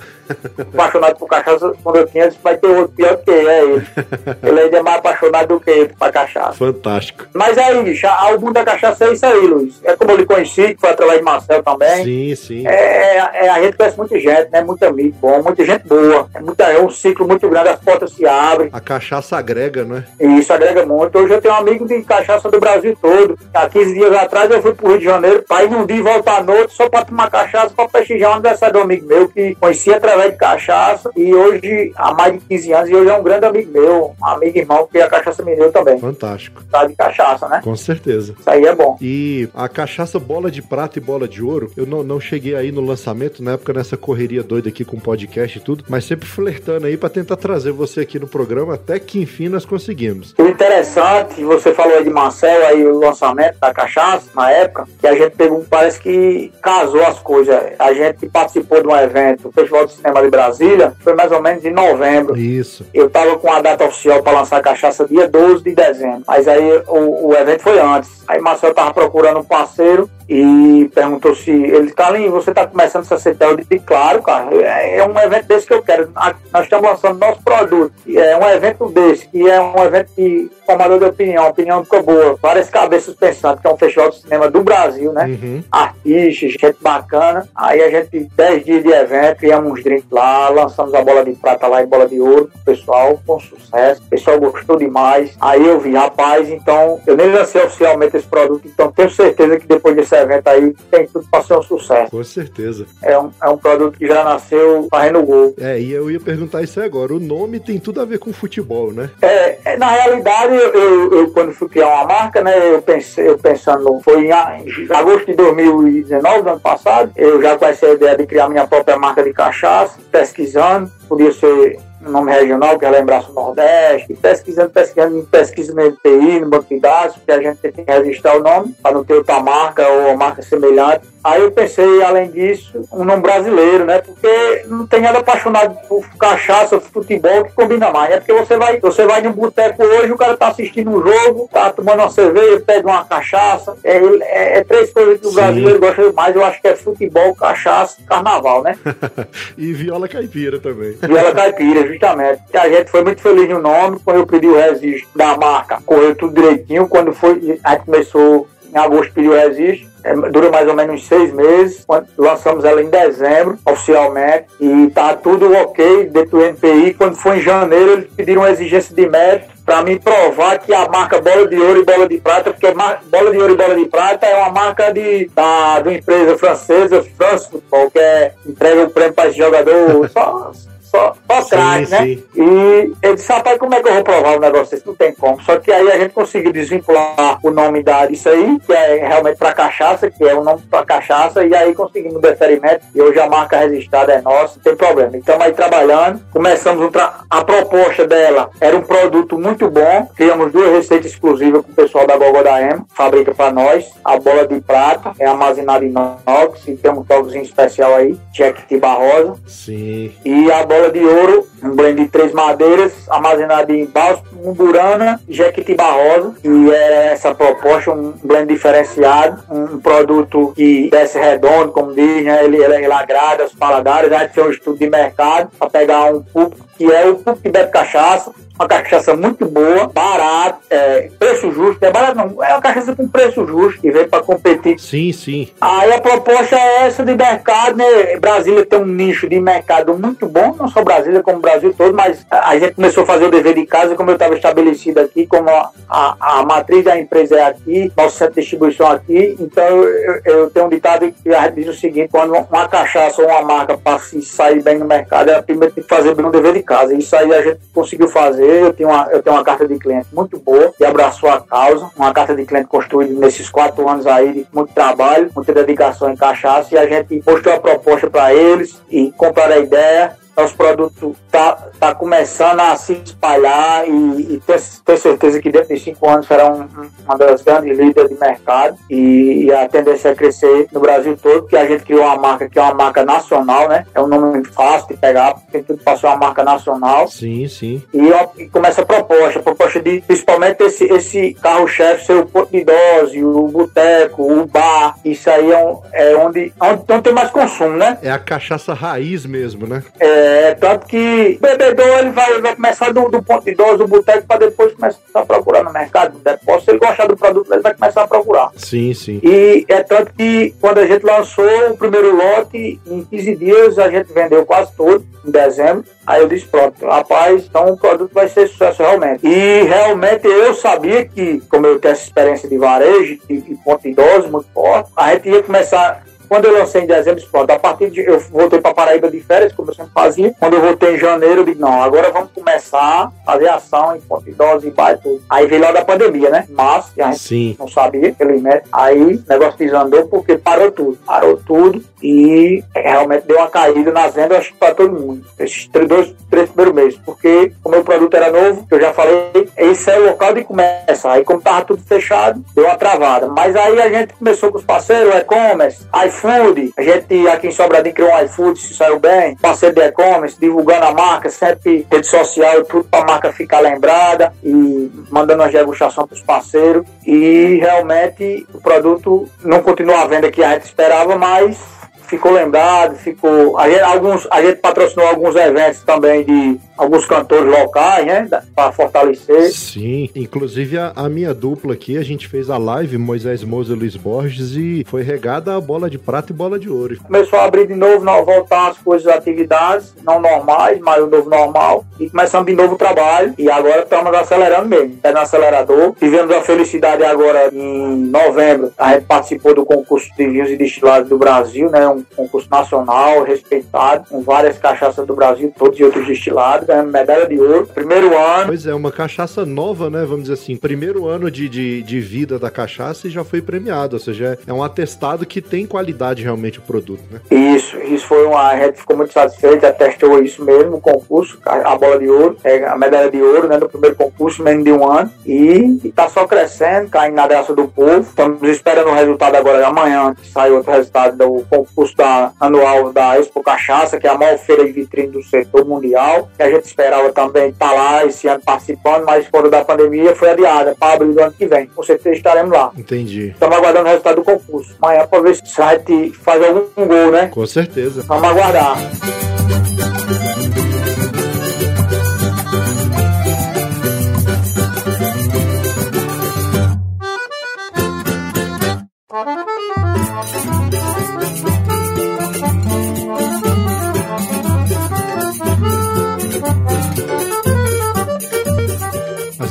apaixonado 0.73 1.17
por 1.17 1.29
cachaça 1.29 1.75
quando 1.83 1.97
eu 1.97 2.07
tinha, 2.07 2.29
disse, 2.29 2.41
vai 2.43 2.57
ter 2.57 2.67
outro 2.67 2.93
pior 2.95 3.17
que 3.17 3.31
é 3.31 3.63
ele. 3.63 3.87
Ele 4.43 4.61
ainda 4.61 4.79
é 4.79 4.83
mais 4.83 4.99
apaixonado 4.99 5.49
do 5.49 5.61
que 5.61 5.71
ele 5.71 5.89
por 5.89 6.11
cachaça. 6.11 6.53
Fantástico. 6.53 7.27
Mas 7.33 7.57
aí, 7.57 7.83
bicho, 7.83 8.07
o 8.07 8.41
mundo 8.41 8.53
da 8.53 8.65
cachaça 8.65 9.07
é 9.07 9.13
isso 9.13 9.25
aí, 9.25 9.47
Luiz. 9.47 9.81
É 9.85 9.97
como 9.97 10.11
eu 10.13 10.17
lhe 10.17 10.27
conheci, 10.27 10.75
que 10.75 10.81
foi 10.81 10.91
através 10.91 11.19
de 11.19 11.25
Marcel 11.25 11.63
também. 11.63 12.05
Sim, 12.05 12.35
sim. 12.35 12.67
É, 12.67 13.17
é, 13.17 13.49
a 13.49 13.63
gente 13.63 13.77
conhece 13.77 13.97
muita 13.97 14.19
gente, 14.21 14.51
né? 14.51 14.63
Muito 14.63 14.83
amigo 14.85 15.17
bom, 15.21 15.43
muita 15.43 15.65
gente 15.65 15.87
boa. 15.87 16.29
É, 16.35 16.41
muita, 16.41 16.65
é 16.65 16.81
um 16.81 16.91
ciclo 16.91 17.27
muito 17.27 17.49
grande, 17.49 17.71
as 17.71 17.81
portas 17.81 18.13
se 18.13 18.27
abrem. 18.27 18.71
A 18.73 18.81
cachaça 18.81 19.37
agrega, 19.37 19.85
né? 19.85 20.05
Isso, 20.21 20.53
agrega 20.53 20.85
muito. 20.85 21.19
Hoje 21.19 21.35
eu 21.35 21.41
tenho 21.41 21.55
um 21.55 21.59
amigo 21.59 21.87
de 21.87 22.03
cachaça 22.03 22.51
do 22.51 22.61
Brasil 22.61 22.97
todo. 23.01 23.39
Há 23.53 23.69
15 23.69 23.95
dias 23.95 24.15
atrás 24.15 24.51
eu 24.51 24.63
fui 24.63 24.75
pro 24.75 24.89
Rio 24.89 24.99
de 24.99 25.05
Janeiro 25.05 25.45
para 25.47 25.65
ir 25.65 25.75
um 25.75 25.87
dia 25.87 25.97
e 25.97 26.03
voltar 26.03 26.39
à 26.39 26.43
noite 26.43 26.75
só 26.75 26.89
para 26.89 27.05
tomar 27.05 27.31
cachaça, 27.31 27.73
para 27.75 27.89
prestigiar 27.89 28.31
o 28.31 28.35
aniversário 28.35 28.75
do 28.75 28.81
amigo 28.81 29.07
meu 29.07 29.29
que 29.29 29.55
conheci 29.55 29.93
através 29.93 30.14
de 30.23 30.37
cachaça 30.37 31.11
e 31.17 31.35
hoje 31.35 31.93
há 31.97 32.13
mais 32.15 32.33
de 32.35 32.41
15 32.41 32.73
anos 32.73 32.91
e 32.91 32.95
hoje 32.95 33.11
é 33.11 33.15
um 33.15 33.23
grande 33.23 33.47
amigo 33.47 33.73
meu, 33.73 34.15
um 34.21 34.27
amigo 34.27 34.59
irmão 34.59 34.89
que 34.91 34.99
a 35.01 35.09
cachaça 35.09 35.43
me 35.43 35.55
deu 35.57 35.71
também. 35.73 35.99
Fantástico. 35.99 36.63
Tá 36.71 36.87
de 36.87 36.95
cachaça, 36.95 37.49
né? 37.49 37.61
Com 37.63 37.77
certeza. 37.77 38.35
Isso 38.39 38.51
aí 38.51 38.65
é 38.65 38.75
bom. 38.75 38.97
E 39.01 39.49
a 39.55 39.69
cachaça 39.69 40.19
bola 40.19 40.51
de 40.51 40.63
prata 40.63 40.99
e 40.99 41.03
bola 41.03 41.29
de 41.29 41.43
ouro, 41.43 41.71
eu 41.77 41.87
não, 41.87 42.03
não 42.03 42.21
cheguei 42.21 42.55
aí 42.55 42.73
no 42.73 42.81
lançamento, 42.81 43.43
na 43.43 43.53
época 43.53 43.73
nessa 43.73 43.97
correria 43.97 44.43
doida 44.43 44.69
aqui 44.69 44.85
com 44.85 44.99
podcast 44.99 45.59
e 45.59 45.61
tudo, 45.61 45.85
mas 45.89 46.05
sempre 46.05 46.27
flertando 46.27 46.87
aí 46.87 46.97
para 46.97 47.09
tentar 47.09 47.37
trazer 47.37 47.73
você 47.73 48.01
aqui 48.01 48.19
no 48.19 48.27
programa, 48.27 48.75
até 48.75 48.99
que 48.99 49.21
enfim 49.21 49.49
nós 49.49 49.65
conseguimos. 49.65 50.35
O 50.39 50.47
interessante, 50.47 51.43
você 51.45 51.73
falou 51.75 51.97
aí 51.97 52.05
de 52.05 52.11
Marcel, 52.11 52.67
aí 52.67 52.85
o 52.85 52.99
lançamento 52.99 53.59
da 53.59 53.73
cachaça, 53.73 54.29
na 54.35 54.51
época, 54.51 54.87
que 55.01 55.07
a 55.07 55.15
gente 55.15 55.37
pegou, 55.37 55.65
parece 55.69 56.01
que 56.01 56.53
casou 56.63 57.05
as 57.05 57.19
coisas. 57.19 57.55
A 57.79 57.93
gente 57.93 58.29
participou 58.29 58.83
de 58.83 58.89
um 58.89 58.97
evento, 58.97 59.49
o 59.49 59.53
Festival 59.53 59.87
de 59.87 59.93
Cinema 60.05 60.23
de 60.23 60.29
Brasília, 60.29 60.93
foi 61.01 61.15
mais 61.15 61.33
ou 61.33 61.41
menos 61.41 61.65
em 61.65 61.73
novembro. 61.73 62.37
Isso. 62.37 62.85
Eu 62.93 63.09
tava 63.09 63.39
com 63.39 63.51
a 63.51 63.63
data 63.63 63.87
oficial 63.87 64.23
para 64.23 64.39
lançar 64.39 64.59
a 64.59 64.63
cachaça 64.63 65.07
dia 65.07 65.27
12 65.27 65.65
de 65.65 65.75
dezembro, 65.75 66.23
mas 66.27 66.47
aí 66.47 66.83
o, 66.87 67.29
o 67.29 67.35
evento 67.35 67.63
foi 67.63 67.79
antes. 67.79 68.23
Aí 68.29 68.39
Marcel 68.41 68.75
tava 68.75 68.93
procurando 68.93 69.41
um 69.41 69.45
parceiro 69.45 70.11
e 70.29 70.91
perguntou 70.95 71.35
se 71.35 71.51
ele, 71.51 71.91
Carlinhos, 71.93 72.33
você 72.33 72.51
está 72.51 72.67
começando 72.67 73.03
essa 73.03 73.19
CTL? 73.19 73.53
Eu 73.53 73.57
disse, 73.59 73.79
claro, 73.81 74.23
cara, 74.23 74.55
é, 74.55 74.99
é, 74.99 75.07
um 75.07 75.19
evento 75.19 75.47
desse 75.47 75.67
que 75.67 75.75
eu 75.75 75.83
quero. 75.83 76.11
Nós 76.53 76.65
estamos 76.65 76.89
lançando 76.89 77.19
nosso 77.19 77.43
produto. 77.43 77.93
É 78.09 78.37
um 78.37 78.49
evento 78.49 78.89
desse, 78.89 79.27
que 79.29 79.49
é 79.49 79.61
um 79.61 79.85
evento 79.85 80.11
que, 80.15 80.51
formador 80.67 80.99
de 80.99 81.05
opinião, 81.05 81.49
opinião 81.49 81.85
ficou 81.85 82.03
boa. 82.03 82.39
Várias 82.41 82.71
cabeças 82.71 83.15
pensando 83.15 83.61
que 83.61 83.67
é 83.67 83.71
um 83.71 83.77
festival 83.77 84.11
de 84.11 84.21
cinema 84.23 84.51
do 84.51 84.63
Brasil, 84.63 85.13
né? 85.13 85.27
Uhum. 85.27 85.63
Artistas, 85.71 86.53
gente 86.53 86.77
bacana. 86.81 87.47
Aí 87.55 87.83
a 87.83 87.91
gente, 87.91 88.29
10 88.35 88.65
dias 88.65 88.83
de 88.83 88.91
evento, 88.91 89.39
criamos 89.39 89.73
uns 89.73 89.85
drinks 89.85 89.94
lá, 90.11 90.49
lançamos 90.49 90.95
a 90.95 91.03
bola 91.03 91.25
de 91.25 91.33
prata 91.33 91.67
lá 91.67 91.83
e 91.83 91.87
bola 91.87 92.07
de 92.09 92.21
ouro 92.21 92.47
pro 92.47 92.75
pessoal, 92.75 93.21
com 93.27 93.39
sucesso. 93.41 94.03
O 94.03 94.11
pessoal 94.11 94.41
gostou 94.41 94.77
demais. 94.77 95.37
Aí 95.41 95.67
eu 95.67 95.79
vi, 95.81 95.95
rapaz, 95.95 96.49
então, 96.49 97.01
eu 97.07 97.17
nem 97.17 97.31
lancei 97.31 97.63
oficialmente 97.63 98.17
esse 98.17 98.27
produto, 98.27 98.67
então 98.67 98.91
tenho 98.93 99.11
certeza 99.11 99.59
que 99.59 99.67
depois 99.67 99.95
desse 99.97 100.15
evento 100.15 100.49
aí 100.49 100.75
tem 100.91 101.07
tudo 101.07 101.27
para 101.31 101.43
ser 101.43 101.59
um 101.59 101.63
sucesso. 101.63 102.11
Com 102.11 102.25
certeza. 102.25 102.87
É 103.03 103.19
um, 103.19 103.31
é 103.43 103.49
um 103.49 103.57
produto 103.57 103.99
que 103.99 104.07
já 104.07 104.25
nasceu 104.25 104.89
fazendo 104.91 105.23
gol. 105.23 105.55
É, 105.59 105.79
e 105.79 105.93
eu 105.93 106.11
ia 106.11 106.21
perguntar 106.21 106.63
isso 106.63 106.81
agora. 106.81 107.15
O 107.15 107.21
nome 107.21 107.61
tem 107.61 107.79
tudo 107.79 108.01
a 108.01 108.05
ver 108.05 108.19
com 108.19 108.33
futebol, 108.33 108.93
né? 108.93 109.11
É, 109.23 109.59
é 109.65 109.77
na 109.77 109.91
realidade, 109.91 110.55
eu, 110.55 110.73
eu, 110.73 111.13
eu, 111.13 111.31
quando 111.31 111.53
fui 111.53 111.69
criar 111.69 111.89
uma 111.89 112.05
marca, 112.05 112.43
né, 112.43 112.75
eu 112.75 112.83
pensei, 112.83 113.29
eu 113.29 113.39
pensando, 113.39 114.01
foi 114.03 114.27
em, 114.27 114.31
em 114.31 114.93
agosto 114.93 115.27
de 115.27 115.35
2019, 115.35 116.43
do 116.43 116.51
ano 116.51 116.61
passado, 116.61 117.13
eu 117.17 117.43
já 117.43 117.57
conheci 117.57 117.85
a 117.85 117.93
ideia 117.93 118.17
de 118.17 118.27
criar 118.27 118.49
minha 118.49 118.67
própria 118.67 118.99
marca 118.99 119.23
de 119.23 119.33
cachaça, 119.33 119.84
pesquisando, 120.11 120.91
podia 121.09 121.33
ser 121.33 121.79
nome 122.11 122.33
regional, 122.33 122.79
que 122.79 122.85
é 122.85 122.91
Lembraço 122.91 123.33
Nordeste, 123.33 124.15
pesquisando, 124.15 124.71
pesquisando 124.71 125.19
em 125.19 125.25
pesquisa 125.25 125.75
no 125.75 125.83
MPI, 125.83 126.41
no 126.41 126.51
banco 126.51 126.67
de 126.69 126.81
dados, 126.81 127.17
porque 127.17 127.33
a 127.33 127.43
gente 127.43 127.59
tem 127.59 127.73
que 127.73 127.83
registrar 127.83 128.37
o 128.37 128.43
nome, 128.43 128.75
para 128.83 128.93
não 128.93 129.05
ter 129.05 129.15
outra 129.15 129.41
marca 129.41 129.87
ou 129.89 130.07
uma 130.07 130.17
marca 130.17 130.43
semelhante. 130.43 131.15
Aí 131.25 131.41
eu 131.41 131.51
pensei, 131.51 132.03
além 132.03 132.31
disso, 132.31 132.87
um 132.93 133.03
nome 133.03 133.23
brasileiro, 133.23 133.87
né? 133.87 133.99
Porque 133.99 134.65
não 134.67 134.87
tem 134.87 135.01
nada 135.01 135.21
apaixonado 135.21 135.75
por 135.89 136.07
cachaça, 136.19 136.79
futebol 136.79 137.47
que 137.47 137.53
combina 137.55 137.91
mais. 137.91 138.13
É 138.13 138.19
porque 138.19 138.35
você 138.35 138.59
vai, 138.59 138.79
você 138.79 139.07
vai 139.07 139.23
num 139.23 139.33
boteco 139.33 139.83
hoje, 139.83 140.13
o 140.13 140.19
cara 140.19 140.37
tá 140.37 140.49
assistindo 140.49 140.91
um 140.91 141.03
jogo, 141.03 141.49
tá 141.51 141.71
tomando 141.71 142.01
uma 142.01 142.11
cerveja, 142.11 142.63
pede 142.67 142.85
uma 142.85 143.07
cachaça. 143.07 143.75
É, 143.83 143.97
é, 143.97 144.59
é 144.59 144.65
três 144.65 144.93
coisas 144.93 145.19
que 145.19 145.27
o 145.27 145.31
Sim. 145.31 145.37
brasileiro 145.37 145.81
gosta 145.81 146.13
mais. 146.13 146.37
Eu 146.37 146.45
acho 146.45 146.61
que 146.61 146.69
é 146.69 146.77
futebol, 146.77 147.35
cachaça, 147.35 148.03
carnaval, 148.07 148.63
né? 148.63 148.77
e 149.57 149.73
viola 149.73 150.07
caipira 150.07 150.61
também. 150.61 150.93
Viola 151.01 151.33
caipira, 151.33 151.85
justamente. 151.95 152.43
A 152.55 152.69
gente 152.69 152.91
foi 152.91 153.03
muito 153.03 153.21
feliz 153.21 153.49
no 153.49 153.61
nome. 153.61 153.99
Quando 154.05 154.19
eu 154.19 154.27
pedi 154.27 154.47
o 154.47 154.57
registro 154.57 155.09
da 155.17 155.37
marca, 155.37 155.81
correu 155.85 156.15
tudo 156.15 156.35
direitinho. 156.35 156.89
Quando 156.89 157.13
foi, 157.13 157.59
a 157.63 157.73
gente 157.73 157.85
começou 157.85 158.49
em 158.73 158.79
agosto, 158.79 159.13
pediu 159.13 159.33
o 159.33 159.35
registro 159.35 159.95
é, 160.05 160.15
dura 160.15 160.51
mais 160.51 160.69
ou 160.69 160.75
menos 160.75 161.07
seis 161.07 161.33
meses. 161.33 161.85
Lançamos 162.19 162.65
ela 162.65 162.83
em 162.83 162.91
dezembro, 162.91 163.59
oficialmente, 163.65 164.47
e 164.61 164.91
tá 164.91 165.17
tudo 165.17 165.51
ok 165.53 166.11
dentro 166.11 166.39
do 166.39 166.45
NPI. 166.45 166.95
Quando 166.95 167.17
foi 167.17 167.39
em 167.39 167.43
janeiro, 167.43 167.93
eles 167.93 168.11
pediram 168.15 168.43
uma 168.43 168.51
exigência 168.51 168.95
de 168.95 169.09
mérito 169.09 169.55
para 169.65 169.83
me 169.83 169.99
provar 169.99 170.59
que 170.59 170.75
a 170.75 170.87
marca 170.87 171.23
Bola 171.23 171.49
de 171.49 171.59
Ouro 171.59 171.81
e 171.81 171.85
Bola 171.85 172.07
de 172.07 172.19
Prata, 172.19 172.53
porque 172.53 172.71
Bola 172.71 173.31
de 173.31 173.39
Ouro 173.39 173.55
e 173.55 173.57
Bola 173.57 173.75
de 173.75 173.87
Prata 173.87 174.27
é 174.27 174.37
uma 174.37 174.51
marca 174.51 174.93
de, 174.93 175.31
da, 175.35 175.81
de 175.81 175.89
uma 175.89 175.97
empresa 175.97 176.37
francesa, 176.37 177.03
France 177.17 177.49
Football, 177.51 177.91
que 177.91 177.99
é, 177.99 178.35
entrega 178.47 178.85
o 178.85 178.91
prêmio 178.91 179.15
para 179.15 179.31
esse 179.31 179.39
jogador. 179.39 180.11
só, 180.95 181.15
só 181.29 181.57
craque, 181.57 181.91
né? 181.91 181.99
Sim. 181.99 182.25
E 182.35 182.93
ele 183.03 183.15
disse, 183.15 183.33
rapaz, 183.33 183.59
como 183.59 183.75
é 183.75 183.83
que 183.83 183.89
eu 183.89 183.95
vou 183.95 184.05
provar 184.05 184.37
o 184.37 184.41
negócio 184.41 184.71
desse? 184.71 184.87
Não 184.87 184.95
tem 184.95 185.13
como. 185.13 185.43
Só 185.43 185.59
que 185.59 185.73
aí 185.73 185.91
a 185.91 185.99
gente 185.99 186.13
conseguiu 186.13 186.53
desvincular 186.53 187.39
o 187.43 187.51
nome 187.51 187.83
da, 187.83 188.07
disso 188.07 188.29
aí, 188.29 188.59
que 188.61 188.73
é 188.73 189.07
realmente 189.07 189.37
para 189.37 189.53
cachaça, 189.53 190.11
que 190.11 190.25
é 190.25 190.35
o 190.35 190.45
nome 190.45 190.63
para 190.71 190.85
cachaça, 190.85 191.45
e 191.45 191.55
aí 191.55 191.75
conseguimos 191.75 192.17
o 192.17 192.21
deferimento, 192.21 192.85
e 192.95 193.03
hoje 193.03 193.19
a 193.19 193.29
marca 193.29 193.59
registrada 193.59 194.13
é 194.13 194.21
nossa, 194.21 194.55
não 194.57 194.63
tem 194.63 194.77
problema. 194.77 195.17
Estamos 195.17 195.45
aí 195.45 195.53
trabalhando, 195.53 196.21
começamos 196.33 196.91
tra... 196.91 197.21
a 197.29 197.45
proposta 197.45 198.07
dela 198.07 198.51
era 198.61 198.77
um 198.77 198.83
produto 198.83 199.39
muito 199.39 199.69
bom, 199.69 200.09
criamos 200.17 200.53
duas 200.53 200.71
receitas 200.71 201.11
exclusivas 201.13 201.65
com 201.65 201.73
o 201.73 201.75
pessoal 201.75 202.07
da 202.07 202.17
Gogó 202.17 202.43
da 202.43 202.61
Ema, 202.61 202.87
fabrica 202.95 203.35
para 203.35 203.53
nós, 203.53 203.91
a 204.05 204.19
bola 204.19 204.47
de 204.47 204.61
prata, 204.61 205.13
é 205.19 205.27
armazenada 205.27 205.85
em 205.85 205.89
inox, 205.89 206.69
e 206.69 206.77
tem 206.77 206.91
um 206.91 207.03
toquezinho 207.03 207.45
especial 207.45 207.95
aí, 207.95 208.17
Jequiti 208.33 208.79
Barrosa. 208.79 209.35
Sim. 209.47 210.13
E 210.25 210.53
a 210.53 210.65
bola 210.65 210.84
de 210.91 211.05
ouro, 211.05 211.47
um 211.63 211.71
blend 211.71 212.03
de 212.03 212.09
três 212.09 212.33
madeiras, 212.33 212.93
armazenado 213.09 213.73
em 213.73 213.87
Bálsamo, 213.87 214.25
Umburana 214.45 215.21
e 215.27 215.35
Jequitibá 215.35 215.91
Rosa. 215.91 216.35
E 216.45 216.71
é 216.71 217.13
essa 217.13 217.35
proposta, 217.35 217.93
um 217.93 218.15
blend 218.23 218.53
diferenciado, 218.53 219.43
um 219.51 219.79
produto 219.79 220.53
que 220.55 220.91
desce 220.91 221.19
redondo, 221.19 221.73
como 221.73 221.95
diz, 221.95 222.25
né? 222.25 222.45
ele, 222.45 222.63
ele, 222.63 222.75
ele 222.75 222.93
agrada 222.93 223.45
os 223.45 223.55
paladares. 223.55 224.13
A 224.13 224.19
gente 224.21 224.35
fez 224.35 224.47
um 224.47 224.51
estudo 224.51 224.79
de 224.79 224.91
mercado 224.91 225.51
para 225.59 225.71
pegar 225.71 226.13
um 226.13 226.23
público 226.23 226.65
que 226.77 226.91
é 226.93 227.07
o 227.07 227.17
público 227.17 227.43
que 227.43 227.51
bebe 227.51 227.71
cachaça, 227.71 228.33
uma 228.59 228.69
cachaça 228.69 229.17
muito 229.17 229.47
boa, 229.47 229.89
barata, 229.89 230.59
é, 230.71 231.11
preço 231.19 231.51
justo, 231.51 231.83
é 231.83 231.91
barato 231.91 232.17
não, 232.17 232.43
é 232.43 232.53
uma 232.53 232.61
cachaça 232.61 232.95
com 232.95 233.09
preço 233.09 233.45
justo 233.47 233.81
que 233.81 233.91
vem 233.91 234.09
para 234.09 234.23
competir. 234.23 234.79
Sim, 234.79 235.13
sim. 235.13 235.49
Aí 235.61 235.93
a 235.93 236.01
proposta 236.01 236.57
é 236.57 236.87
essa 236.87 237.05
de 237.05 237.15
mercado, 237.15 237.77
né? 237.77 238.17
Brasília 238.21 238.65
tem 238.65 238.79
um 238.79 238.87
nicho 238.87 239.29
de 239.29 239.41
mercado 239.41 239.99
muito 239.99 240.29
bom, 240.29 240.55
não 240.57 240.69
só 240.69 240.85
Brasília, 240.85 241.23
como 241.23 241.39
o 241.39 241.41
Brasil 241.41 241.75
todo, 241.77 241.95
mas 241.95 242.25
a 242.31 242.57
gente 242.57 242.75
começou 242.75 243.03
a 243.03 243.07
fazer 243.07 243.25
o 243.25 243.31
dever 243.31 243.55
de 243.55 243.67
casa, 243.67 243.97
como 243.97 244.11
eu 244.11 244.15
estava 244.15 244.35
estabelecido 244.35 245.01
aqui, 245.01 245.27
como 245.27 245.51
a, 245.51 245.71
a, 245.89 246.41
a, 246.41 246.43
matriz 246.45 246.85
da 246.85 246.97
empresa 246.97 247.37
é 247.37 247.45
aqui, 247.45 247.93
nosso 247.97 248.19
centro 248.19 248.35
de 248.35 248.41
distribuição 248.43 248.87
aqui, 248.87 249.37
então 249.41 249.65
eu, 249.65 250.21
eu 250.25 250.51
tenho 250.51 250.67
um 250.67 250.69
ditado 250.69 251.11
que 251.11 251.31
diz 251.55 251.69
o 251.69 251.75
seguinte, 251.75 252.09
quando 252.11 252.35
uma 252.35 252.69
cachaça 252.69 253.21
ou 253.21 253.29
uma 253.29 253.43
marca 253.43 253.77
para 253.77 253.99
se 253.99 254.23
sair 254.23 254.63
bem 254.63 254.79
no 254.79 254.87
mercado, 254.87 255.31
ela 255.31 255.43
primeiro 255.43 255.75
tem 255.75 255.83
que 255.83 255.89
fazer 255.89 256.15
bem 256.15 256.25
o 256.25 256.31
dever 256.31 256.53
de 256.53 256.63
casa, 256.65 256.95
isso 256.95 257.15
aí 257.15 257.33
a 257.33 257.43
gente 257.43 257.61
conseguiu 257.73 258.09
fazer. 258.09 258.63
Eu 258.63 258.73
tenho, 258.73 258.89
uma, 258.89 259.07
eu 259.11 259.23
tenho 259.23 259.37
uma 259.37 259.45
carta 259.45 259.67
de 259.69 259.79
cliente 259.79 260.09
muito 260.13 260.39
boa 260.39 260.73
que 260.77 260.85
abraçou 260.85 261.29
a 261.29 261.41
causa. 261.41 261.91
Uma 261.97 262.13
carta 262.13 262.35
de 262.35 262.45
cliente 262.45 262.67
construída 262.67 263.15
nesses 263.15 263.49
quatro 263.49 263.89
anos 263.89 264.07
aí 264.07 264.33
de 264.33 264.47
muito 264.53 264.73
trabalho, 264.73 265.31
muita 265.35 265.53
dedicação 265.53 266.11
em 266.11 266.17
cachaça. 266.17 266.75
E 266.75 266.79
a 266.79 266.87
gente 266.87 267.23
mostrou 267.27 267.55
a 267.55 267.61
proposta 267.61 268.11
para 268.11 268.35
eles 268.35 268.81
e 268.91 269.13
compraram 269.13 269.55
a 269.55 269.59
ideia 269.59 270.17
nosso 270.37 270.57
produto 270.57 271.15
está 271.27 271.53
tá 271.79 271.95
começando 271.95 272.61
a 272.61 272.77
se 272.77 272.95
espalhar 272.95 273.89
e, 273.89 274.35
e 274.35 274.43
ter, 274.47 274.61
ter, 274.85 274.97
certeza 274.97 275.41
que 275.41 275.51
dentro 275.51 275.75
de 275.75 275.81
cinco 275.81 276.09
anos 276.09 276.27
será 276.27 276.53
um, 276.53 276.67
uma 277.05 277.17
das 277.17 277.43
grandes 277.43 277.79
líderes 277.79 278.11
de 278.11 278.19
mercado 278.19 278.77
e, 278.91 279.45
e, 279.45 279.53
a 279.53 279.69
tendência 279.69 280.09
é 280.09 280.15
crescer 280.15 280.67
no 280.73 280.81
Brasil 280.81 281.17
todo, 281.21 281.43
porque 281.43 281.57
a 281.57 281.67
gente 281.67 281.85
criou 281.85 282.05
uma 282.05 282.17
marca 282.17 282.49
que 282.49 282.59
é 282.59 282.63
uma 282.63 282.75
marca 282.75 283.05
nacional, 283.05 283.69
né? 283.69 283.87
É 283.95 284.01
um 284.01 284.07
nome 284.07 284.45
fácil 284.47 284.89
de 284.89 284.97
pegar, 284.97 285.35
porque 285.35 285.63
tudo 285.63 285.83
passou 285.83 286.11
uma 286.11 286.17
marca 286.17 286.43
nacional. 286.43 287.09
Sim, 287.09 287.47
sim. 287.49 287.83
E, 287.93 288.43
e 288.43 288.49
começa 288.49 288.83
a 288.83 288.87
proposta, 288.87 289.39
a 289.39 289.43
proposta 289.43 289.81
de 289.81 290.01
principalmente 290.01 290.63
esse, 290.63 290.85
esse 290.85 291.35
carro-chefe 291.35 292.07
ser 292.07 292.17
o 292.17 292.27
ponto 292.27 292.51
de 292.51 292.65
dose, 292.65 293.23
o 293.23 293.49
boteco, 293.49 294.23
o 294.23 294.47
bar, 294.47 294.97
isso 295.05 295.31
aí 295.31 295.51
é, 295.51 295.65
um, 295.65 295.81
é 295.93 296.17
onde, 296.17 296.53
onde, 296.61 296.83
onde 296.89 297.03
tem 297.03 297.13
mais 297.13 297.31
consumo, 297.31 297.77
né? 297.77 297.99
É 298.03 298.11
a 298.11 298.19
cachaça 298.19 298.75
raiz 298.75 299.27
mesmo, 299.27 299.67
né? 299.67 299.83
É, 300.01 300.24
é, 300.25 300.55
tanto 300.55 300.87
que 300.87 301.39
o 301.39 301.41
bebedor 301.41 301.99
ele 301.99 302.11
vai, 302.11 302.41
vai 302.41 302.55
começar 302.57 302.93
do, 302.93 303.11
do 303.11 303.23
ponto 303.23 303.45
de 303.45 303.55
dose, 303.55 303.77
do 303.77 303.87
boteco, 303.87 304.27
para 304.27 304.47
depois 304.47 304.73
começar 304.73 304.99
a 305.13 305.27
procurar 305.27 305.63
no 305.63 305.73
mercado, 305.73 306.13
do 306.13 306.19
depósito. 306.19 306.65
Se 306.65 306.71
ele 306.71 306.79
gostar 306.79 307.07
do 307.07 307.17
produto, 307.17 307.53
ele 307.53 307.61
vai 307.63 307.75
começar 307.75 308.03
a 308.03 308.09
procurar. 308.09 308.51
Sim, 308.57 308.95
sim. 308.95 309.21
E 309.23 309.67
é 309.69 309.83
tanto 309.83 310.15
que 310.15 310.55
quando 310.61 310.79
a 310.79 310.87
gente 310.87 311.05
lançou 311.05 311.45
o 311.71 311.77
primeiro 311.77 312.17
lote, 312.17 312.81
em 312.87 313.05
15 313.05 313.37
dias 313.37 313.79
a 313.79 313.91
gente 313.91 314.13
vendeu 314.15 314.47
quase 314.47 314.73
todo, 314.75 315.05
em 315.27 315.31
dezembro. 315.31 315.85
Aí 316.07 316.23
eu 316.23 316.29
disse, 316.29 316.47
pronto, 316.47 316.87
rapaz, 316.87 317.45
então 317.45 317.69
o 317.69 317.77
produto 317.77 318.13
vai 318.13 318.29
ser 318.29 318.49
sucesso 318.49 318.83
realmente. 318.83 319.27
E 319.27 319.63
realmente 319.63 320.27
eu 320.27 320.55
sabia 320.55 321.05
que, 321.05 321.43
como 321.51 321.67
eu 321.67 321.79
tenho 321.79 321.93
essa 321.93 322.05
experiência 322.05 322.49
de 322.49 322.57
varejo, 322.57 323.19
de, 323.29 323.41
de 323.41 323.55
ponto 323.57 323.83
de 323.83 323.95
dose 323.95 324.29
muito 324.29 324.49
forte, 324.55 324.91
a 324.97 325.15
gente 325.15 325.29
ia 325.29 325.43
começar 325.43 326.03
quando 326.35 326.47
eu 326.47 326.59
lancei 326.59 326.83
em 326.83 326.87
dezembro, 326.87 327.25
pronto, 327.31 327.49
a 327.53 327.59
partir 327.61 327.91
de. 327.91 328.01
Eu 328.01 328.19
voltei 328.19 328.61
para 328.61 328.75
Paraíba 328.75 329.09
de 329.09 329.21
férias, 329.21 329.53
como 329.53 329.71
eu 329.71 329.75
sempre 329.75 329.93
fazia. 329.93 330.35
Quando 330.41 330.55
eu 330.55 330.61
voltei 330.63 330.97
em 330.97 330.99
janeiro, 330.99 331.43
eu 331.43 331.45
disse: 331.45 331.61
não, 331.61 331.81
agora 331.81 332.11
vamos 332.11 332.31
começar 332.33 333.05
a 333.05 333.13
fazer 333.25 333.49
ação 333.49 333.95
em 333.95 334.01
ponto 334.01 334.25
de 334.25 334.33
dose 334.33 334.67
e 334.67 334.71
bairro 334.73 335.01
tudo. 335.01 335.23
Aí 335.31 335.47
veio 335.47 335.63
lá 335.63 335.71
da 335.71 335.85
pandemia, 335.85 336.31
né? 336.31 336.45
Mas 336.49 336.91
a 336.99 337.13
gente 337.13 337.21
Sim. 337.21 337.57
não 337.57 337.69
sabia, 337.69 338.13
felizmente. 338.15 338.65
Aí 338.73 339.01
o 339.01 339.25
negócio 339.29 339.59
desandou 339.59 340.09
porque 340.09 340.37
parou 340.37 340.73
tudo. 340.73 340.99
Parou 341.07 341.37
tudo 341.37 341.85
e 342.05 342.63
realmente 342.75 343.27
deu 343.27 343.39
uma 343.39 343.49
caída 343.49 343.91
nas 343.91 344.13
vendas, 344.13 344.37
acho 344.37 344.53
que 344.53 344.59
para 344.59 344.75
todo 344.75 344.93
mundo. 344.93 345.25
Esses 345.39 345.67
três, 345.69 345.89
dois, 345.89 346.15
três 346.31 346.51
primeiros 346.51 346.75
meses. 346.75 347.01
Porque 347.03 347.51
o 347.65 347.71
meu 347.71 347.83
produto 347.83 348.15
era 348.15 348.31
novo, 348.31 348.67
que 348.67 348.75
eu 348.75 348.81
já 348.81 348.93
falei, 348.93 349.49
esse 349.57 349.91
é 349.91 349.99
o 349.99 350.09
local 350.09 350.35
de 350.35 350.45
começar. 350.45 351.13
Aí, 351.13 351.25
como 351.25 351.41
tava 351.41 351.65
tudo 351.65 351.83
fechado, 351.83 352.45
deu 352.55 352.67
uma 352.67 352.77
travada. 352.77 353.29
Mas 353.29 353.57
aí 353.57 353.81
a 353.81 353.89
gente 353.89 354.13
começou 354.13 354.53
com 354.53 354.59
os 354.59 354.65
parceiros, 354.65 355.15
e-commerce, 355.15 355.87
iFood. 356.07 356.75
A 356.77 356.83
gente 356.83 357.29
aqui 357.29 357.47
em 357.47 357.53
Sobradinho 357.53 357.95
criou 357.95 358.11
um 358.11 358.25
iFood, 358.25 358.61
se 358.61 358.75
saiu 358.75 359.01
bem. 359.01 359.35
Parceiro 359.37 359.75
de 359.75 359.81
e-commerce, 359.81 360.39
divulgando 360.39 360.85
a 360.85 360.93
marca, 360.93 361.31
sempre 361.31 361.87
rede 361.91 362.07
social, 362.07 362.65
tudo 362.65 362.85
para 362.85 363.01
a 363.01 363.07
marca 363.07 363.33
ficar 363.33 363.61
lembrada 363.61 364.31
e 364.43 364.93
mandando 365.11 365.43
a 365.43 365.49
degustação 365.49 366.07
para 366.07 366.15
os 366.15 366.21
parceiros. 366.21 366.85
E 367.07 367.57
realmente 367.63 368.47
o 368.53 368.61
produto 368.61 369.27
não 369.43 369.63
continua 369.63 370.03
a 370.03 370.07
venda 370.07 370.31
que 370.31 370.45
a 370.45 370.51
gente 370.53 370.65
esperava, 370.65 371.17
mas 371.17 371.75
ficou 372.15 372.33
lembrado, 372.33 372.97
ficou. 372.97 373.59
A 373.59 373.69
gente, 373.69 373.81
alguns, 373.81 374.29
a 374.31 374.43
gente 374.43 374.57
patrocinou 374.57 375.07
alguns 375.07 375.35
eventos 375.37 375.83
também 375.83 376.25
de 376.25 376.61
alguns 376.77 377.07
cantores 377.07 377.47
locais, 377.47 378.07
né? 378.07 378.29
Para 378.55 378.73
fortalecer. 378.73 379.53
Sim, 379.53 380.11
inclusive 380.15 380.79
a, 380.79 380.93
a, 380.95 381.09
minha 381.09 381.33
dupla 381.33 381.75
aqui, 381.75 381.97
a 381.97 382.03
gente 382.03 382.29
fez 382.29 382.51
a 382.51 382.59
live 382.59 382.99
Moisés 382.99 383.45
Moza 383.45 383.73
e 383.73 383.77
Luiz 383.77 383.97
Borges 383.97 384.57
e 384.57 384.85
foi 384.89 385.03
regada 385.03 385.57
a 385.57 385.61
bola 385.61 385.89
de 385.89 385.99
prata 385.99 386.33
e 386.33 386.35
bola 386.35 386.59
de 386.59 386.69
ouro. 386.69 386.97
Começou 387.03 387.39
a 387.39 387.45
abrir 387.45 387.67
de 387.67 387.75
novo, 387.75 388.05
não, 388.05 388.25
voltar 388.25 388.69
as 388.69 388.79
coisas, 388.79 389.07
as 389.07 389.19
atividades, 389.19 389.95
não 390.03 390.21
normais, 390.21 390.79
mas 390.81 391.03
o 391.03 391.07
novo 391.07 391.29
normal. 391.29 391.85
E 391.99 392.09
começamos 392.11 392.47
de 392.47 392.55
novo 392.55 392.75
o 392.75 392.79
trabalho. 392.79 393.35
E 393.39 393.51
agora 393.51 393.83
estamos 393.83 394.13
acelerando 394.15 394.69
mesmo. 394.69 394.99
É 395.03 395.13
no 395.13 395.19
acelerador. 395.19 395.95
Tivemos 395.99 396.35
a 396.35 396.43
felicidade 396.43 397.05
agora 397.05 397.51
em 397.53 397.97
novembro. 397.97 398.73
A 398.77 398.95
gente 398.95 399.07
participou 399.07 399.55
do 399.55 399.65
concurso 399.65 400.09
de 400.17 400.27
vinhos 400.29 400.51
e 400.51 400.57
destilados 400.57 401.09
do 401.09 401.19
Brasil, 401.19 401.71
né? 401.71 401.87
Um 401.89 402.04
concurso 402.17 402.49
nacional, 402.51 403.23
respeitado, 403.23 404.07
com 404.09 404.23
várias 404.23 404.59
cachaças 404.59 405.07
do 405.07 405.15
Brasil, 405.15 405.53
todos 405.57 405.79
e 405.79 405.85
outros 405.85 406.07
destilados 406.07 406.67
ganhando 406.67 406.91
medalha 406.91 407.27
de 407.27 407.39
ouro. 407.39 407.67
Primeiro 407.67 408.17
ano. 408.17 408.47
Pois 408.47 408.67
é, 408.67 408.75
uma 408.75 408.93
cachaça 408.93 409.45
nova, 409.45 409.91
né? 409.91 410.05
Vamos 410.05 410.23
dizer 410.23 410.35
assim. 410.35 410.57
Primeiro 410.57 411.07
ano 411.07 411.31
de, 411.31 411.49
de, 411.49 411.83
de 411.83 412.01
vida 412.01 412.39
da 412.39 412.51
cachaça 412.51 413.07
e 413.07 413.11
já 413.11 413.25
foi 413.25 413.43
premiado. 413.43 413.97
Ou 413.97 414.01
seja, 414.01 414.39
é 414.47 414.53
um 414.53 414.63
atestado 414.63 415.27
que 415.27 415.41
tem 415.41 415.67
qualidade 415.67 416.23
realmente 416.23 416.59
o 416.59 416.63
produto, 416.63 417.03
né? 417.11 417.21
Isso, 417.31 417.77
isso 417.79 418.07
foi 418.07 418.25
uma. 418.25 418.49
A 418.49 418.57
gente 418.57 418.79
ficou 418.79 418.97
muito 418.97 419.13
satisfeito, 419.13 419.67
atestou 419.67 420.23
isso 420.23 420.45
mesmo, 420.45 420.77
o 420.77 420.81
concurso, 420.81 421.39
a 421.45 421.77
bola 421.77 421.99
de 421.99 422.09
ouro, 422.09 422.37
é, 422.45 422.65
a 422.67 422.77
medalha 422.77 423.11
de 423.11 423.21
ouro, 423.21 423.49
né? 423.49 423.59
No 423.59 423.69
primeiro 423.69 423.97
concurso, 423.97 424.43
menos 424.43 424.65
de 424.65 424.73
um 424.73 424.91
ano. 424.91 425.11
E, 425.27 425.79
está 425.85 426.09
só 426.09 426.27
crescendo, 426.27 426.89
caindo 426.89 427.15
na 427.15 427.27
graça 427.27 427.55
do 427.55 427.69
povo. 427.69 428.01
Estamos 428.01 428.43
esperando 428.43 428.89
o 428.89 428.95
resultado 428.95 429.35
agora 429.37 429.59
de 429.59 429.65
amanhã, 429.65 430.15
que 430.15 430.29
sai 430.29 430.51
outro 430.51 430.73
resultado 430.73 431.17
do 431.17 431.45
concurso 431.49 431.84
da, 431.93 432.33
anual 432.41 432.93
da 432.93 433.19
Expo 433.19 433.43
Cachaça, 433.43 433.99
que 433.99 434.07
é 434.07 434.11
a 434.11 434.17
maior 434.17 434.39
feira 434.39 434.65
de 434.65 434.73
vitrine 434.73 435.09
do 435.09 435.23
setor 435.23 435.65
mundial. 435.65 436.31
Que 436.37 436.43
a 436.43 436.51
gente 436.51 436.65
esperava 436.65 437.13
também 437.13 437.51
estar 437.51 437.73
lá 437.73 438.05
esse 438.05 438.29
ano 438.29 438.41
participando, 438.45 439.05
mas 439.05 439.27
por 439.29 439.51
da 439.51 439.65
pandemia 439.65 440.15
foi 440.15 440.31
adiada 440.31 440.75
para 440.79 440.95
abril 440.95 441.13
do 441.13 441.21
ano 441.21 441.33
que 441.33 441.47
vem. 441.47 441.67
Com 441.67 441.83
certeza 441.83 442.17
estaremos 442.17 442.53
lá. 442.53 442.71
Entendi. 442.77 443.29
Estamos 443.29 443.57
aguardando 443.57 443.87
o 443.87 443.89
resultado 443.89 444.17
do 444.17 444.25
concurso. 444.25 444.77
Amanhã 444.81 445.07
para 445.07 445.21
ver 445.21 445.35
se 445.35 445.43
o 445.43 445.47
site 445.47 446.13
faz 446.23 446.43
algum 446.43 446.87
gol, 446.87 447.11
né? 447.11 447.27
Com 447.27 447.47
certeza. 447.47 448.03
Vamos 448.07 448.29
aguardar. 448.29 448.77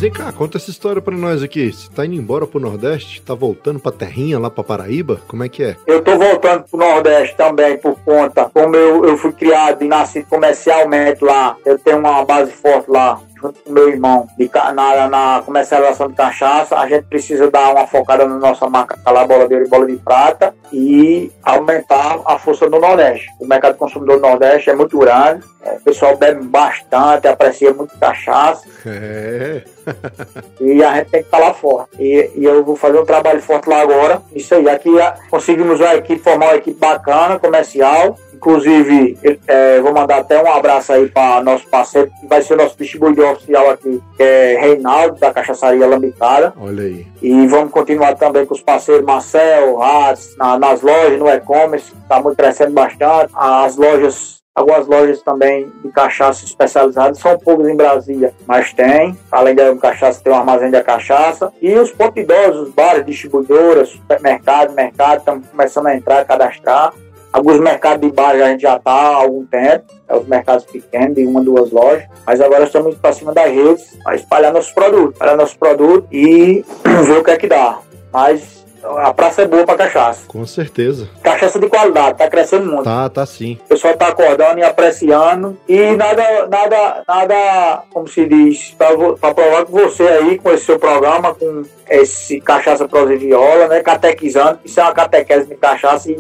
Vem 0.04 0.12
cá, 0.12 0.34
conta 0.34 0.58
essa 0.58 0.70
história 0.70 1.02
pra 1.02 1.16
nós 1.16 1.42
aqui. 1.42 1.72
Você 1.72 1.90
tá 1.90 2.06
indo 2.06 2.16
embora 2.16 2.46
pro 2.46 2.60
Nordeste? 2.60 3.22
Tá 3.22 3.34
voltando 3.34 3.80
pra 3.80 3.90
terrinha 3.90 4.38
lá 4.38 4.50
pra 4.50 4.62
Paraíba? 4.62 5.22
Como 5.30 5.46
é 5.46 5.48
que 5.48 5.64
é? 5.64 5.78
Eu 5.88 6.02
tô 6.02 6.18
voltando 6.18 6.66
pro 6.70 6.78
Nordeste 6.78 7.38
também 7.38 7.78
por 7.78 7.98
conta. 8.02 8.52
Como 8.54 8.76
eu, 8.76 9.06
eu 9.06 9.18
fui 9.18 9.32
criado 9.32 9.82
e 9.82 9.88
nasci 9.88 10.22
comercialmente 10.24 11.24
lá, 11.24 11.56
eu 11.66 11.80
tenho 11.80 12.00
uma 12.00 12.26
base 12.26 12.52
forte 12.52 12.92
lá 12.92 13.18
junto 13.44 13.60
com 13.60 13.72
meu 13.72 13.90
irmão 13.90 14.28
de, 14.38 14.50
na, 14.74 15.10
na 15.10 15.42
comercialização 15.46 16.08
de 16.08 16.16
cachaça, 16.16 16.78
a 16.78 16.88
gente 16.88 17.04
precisa 17.04 17.52
dar 17.52 17.72
uma 17.72 17.86
focada 17.86 18.26
na 18.26 18.38
nossa 18.38 18.70
marca 18.70 18.98
lá, 19.06 19.28
bola 19.28 19.48
de 19.48 19.54
ouro 19.54 19.66
e 19.66 19.70
bola 19.70 19.86
de 19.86 19.98
prata 19.98 20.56
e 20.72 21.32
aumentar 21.44 22.22
a 22.26 22.40
força 22.40 22.70
do 22.70 22.80
Nordeste. 22.80 23.28
O 23.40 23.46
mercado 23.46 23.76
consumidor 23.76 24.16
do 24.16 24.22
Nordeste 24.22 24.70
é 24.70 24.76
muito 24.76 24.98
grande, 24.98 25.44
é, 25.62 25.74
o 25.74 25.82
pessoal 25.82 26.16
bebe 26.16 26.44
bastante, 26.44 27.28
aprecia 27.28 27.74
muito 27.74 27.98
cachaça. 27.98 28.66
É. 28.86 29.64
e 30.60 30.84
a 30.84 30.96
gente 30.96 31.10
tem 31.10 31.22
que 31.22 31.28
estar 31.28 31.40
lá 31.40 31.54
fora. 31.54 31.88
E, 32.00 32.32
e, 32.36 32.44
eu 32.44 32.64
vou 32.64 32.76
fazer 32.76 33.00
um 33.00 33.06
trabalho 33.06 33.42
forte 33.42 33.70
lá 33.70 33.82
agora. 33.82 34.22
Isso 34.34 34.54
aí. 34.56 34.70
Aqui 34.70 34.90
conseguimos 35.30 35.80
uma 35.80 35.96
equipe, 35.96 36.22
formar 36.22 36.48
uma 36.48 36.56
equipe 36.56 36.80
bacana, 36.80 37.40
comercial. 37.40 38.18
Inclusive, 38.44 39.18
é, 39.48 39.80
vou 39.80 39.94
mandar 39.94 40.18
até 40.18 40.42
um 40.44 40.52
abraço 40.52 40.92
aí 40.92 41.08
para 41.08 41.42
nosso 41.42 41.66
parceiro, 41.70 42.12
que 42.20 42.28
vai 42.28 42.42
ser 42.42 42.56
o 42.56 42.58
nosso 42.58 42.78
distribuidor 42.78 43.32
oficial 43.32 43.70
aqui, 43.70 44.04
que 44.18 44.22
é 44.22 44.58
Reinaldo, 44.60 45.18
da 45.18 45.32
Cachaçaria 45.32 45.88
Lambicada. 45.88 46.54
Olha 46.60 46.84
aí. 46.84 47.08
E 47.22 47.48
vamos 47.48 47.72
continuar 47.72 48.16
também 48.16 48.46
com 48.46 48.54
os 48.54 48.62
parceiros 48.62 49.06
Marcel, 49.06 49.78
Ratz, 49.78 50.36
na, 50.38 50.60
nas 50.60 50.82
lojas, 50.82 51.18
no 51.18 51.30
e-commerce, 51.30 51.94
está 52.02 52.22
muito 52.22 52.36
crescendo 52.36 52.72
bastante. 52.72 53.32
As 53.34 53.78
lojas 53.78 54.44
Algumas 54.56 54.86
lojas 54.86 55.20
também 55.24 55.72
de 55.84 55.90
cachaça 55.90 56.46
especializadas, 56.46 57.18
são 57.18 57.36
poucas 57.40 57.68
em 57.68 57.76
Brasília, 57.76 58.36
mas 58.46 58.72
tem. 58.72 59.18
Além 59.32 59.56
da 59.56 59.76
cachaça, 59.78 60.22
tem 60.24 60.32
um 60.32 60.36
armazém 60.36 60.70
de 60.70 60.80
cachaça. 60.84 61.52
E 61.60 61.74
os 61.74 61.92
pontos 61.92 62.22
idosos, 62.22 62.68
os 62.68 62.74
bares, 62.74 63.04
distribuidoras, 63.04 63.90
supermercados, 63.90 64.76
mercado, 64.76 65.18
estamos 65.18 65.48
começando 65.48 65.88
a 65.88 65.96
entrar, 65.96 66.20
a 66.20 66.26
cadastrar. 66.26 66.94
Alguns 67.34 67.60
mercados 67.60 68.08
de 68.08 68.14
bairro 68.14 68.44
a 68.44 68.50
gente 68.50 68.62
já 68.62 68.76
está 68.76 68.92
há 68.92 69.16
algum 69.16 69.44
tempo, 69.48 69.86
é 70.08 70.16
os 70.16 70.28
mercados 70.28 70.66
pequenos, 70.66 71.16
de 71.16 71.26
uma, 71.26 71.42
duas 71.42 71.72
lojas, 71.72 72.04
mas 72.28 72.40
agora 72.40 72.66
estamos 72.66 72.96
para 72.96 73.12
cima 73.12 73.34
das 73.34 73.52
redes 73.52 73.98
para 74.04 74.16
espalhar 74.16 74.54
nossos 74.54 74.72
produtos, 74.72 75.14
espalhar 75.14 75.36
nossos 75.36 75.56
produtos 75.56 76.08
e 76.12 76.64
ver 76.86 77.18
o 77.18 77.24
que 77.24 77.32
é 77.32 77.38
que 77.38 77.48
dá. 77.48 77.80
Mas 78.12 78.64
a 78.84 79.12
praça 79.12 79.42
é 79.42 79.48
boa 79.48 79.66
pra 79.66 79.76
cachaça. 79.76 80.28
Com 80.28 80.46
certeza. 80.46 81.10
Cachaça 81.24 81.58
de 81.58 81.68
qualidade, 81.68 82.20
tá 82.20 82.30
crescendo 82.30 82.68
muito. 82.68 82.84
Tá, 82.84 83.10
tá 83.10 83.26
sim. 83.26 83.58
O 83.66 83.70
pessoal 83.70 83.96
tá 83.96 84.10
acordando 84.10 84.60
e 84.60 84.64
apreciando. 84.64 85.58
E 85.68 85.96
nada, 85.96 86.48
nada, 86.48 87.04
nada, 87.08 87.84
como 87.92 88.08
se 88.08 88.28
diz, 88.28 88.76
pra 88.78 89.34
provar 89.34 89.66
que 89.66 89.72
você 89.72 90.04
aí, 90.04 90.38
com 90.38 90.52
esse 90.52 90.66
seu 90.66 90.78
programa, 90.78 91.34
com 91.34 91.64
esse 91.90 92.40
cachaça 92.42 92.88
prosa 92.88 93.14
e 93.14 93.18
viola, 93.18 93.68
né? 93.68 93.82
Catequizando, 93.82 94.60
isso 94.64 94.80
é 94.80 94.84
uma 94.84 94.94
catequese 94.94 95.48
de 95.48 95.56
cachaça 95.56 96.12
e 96.12 96.16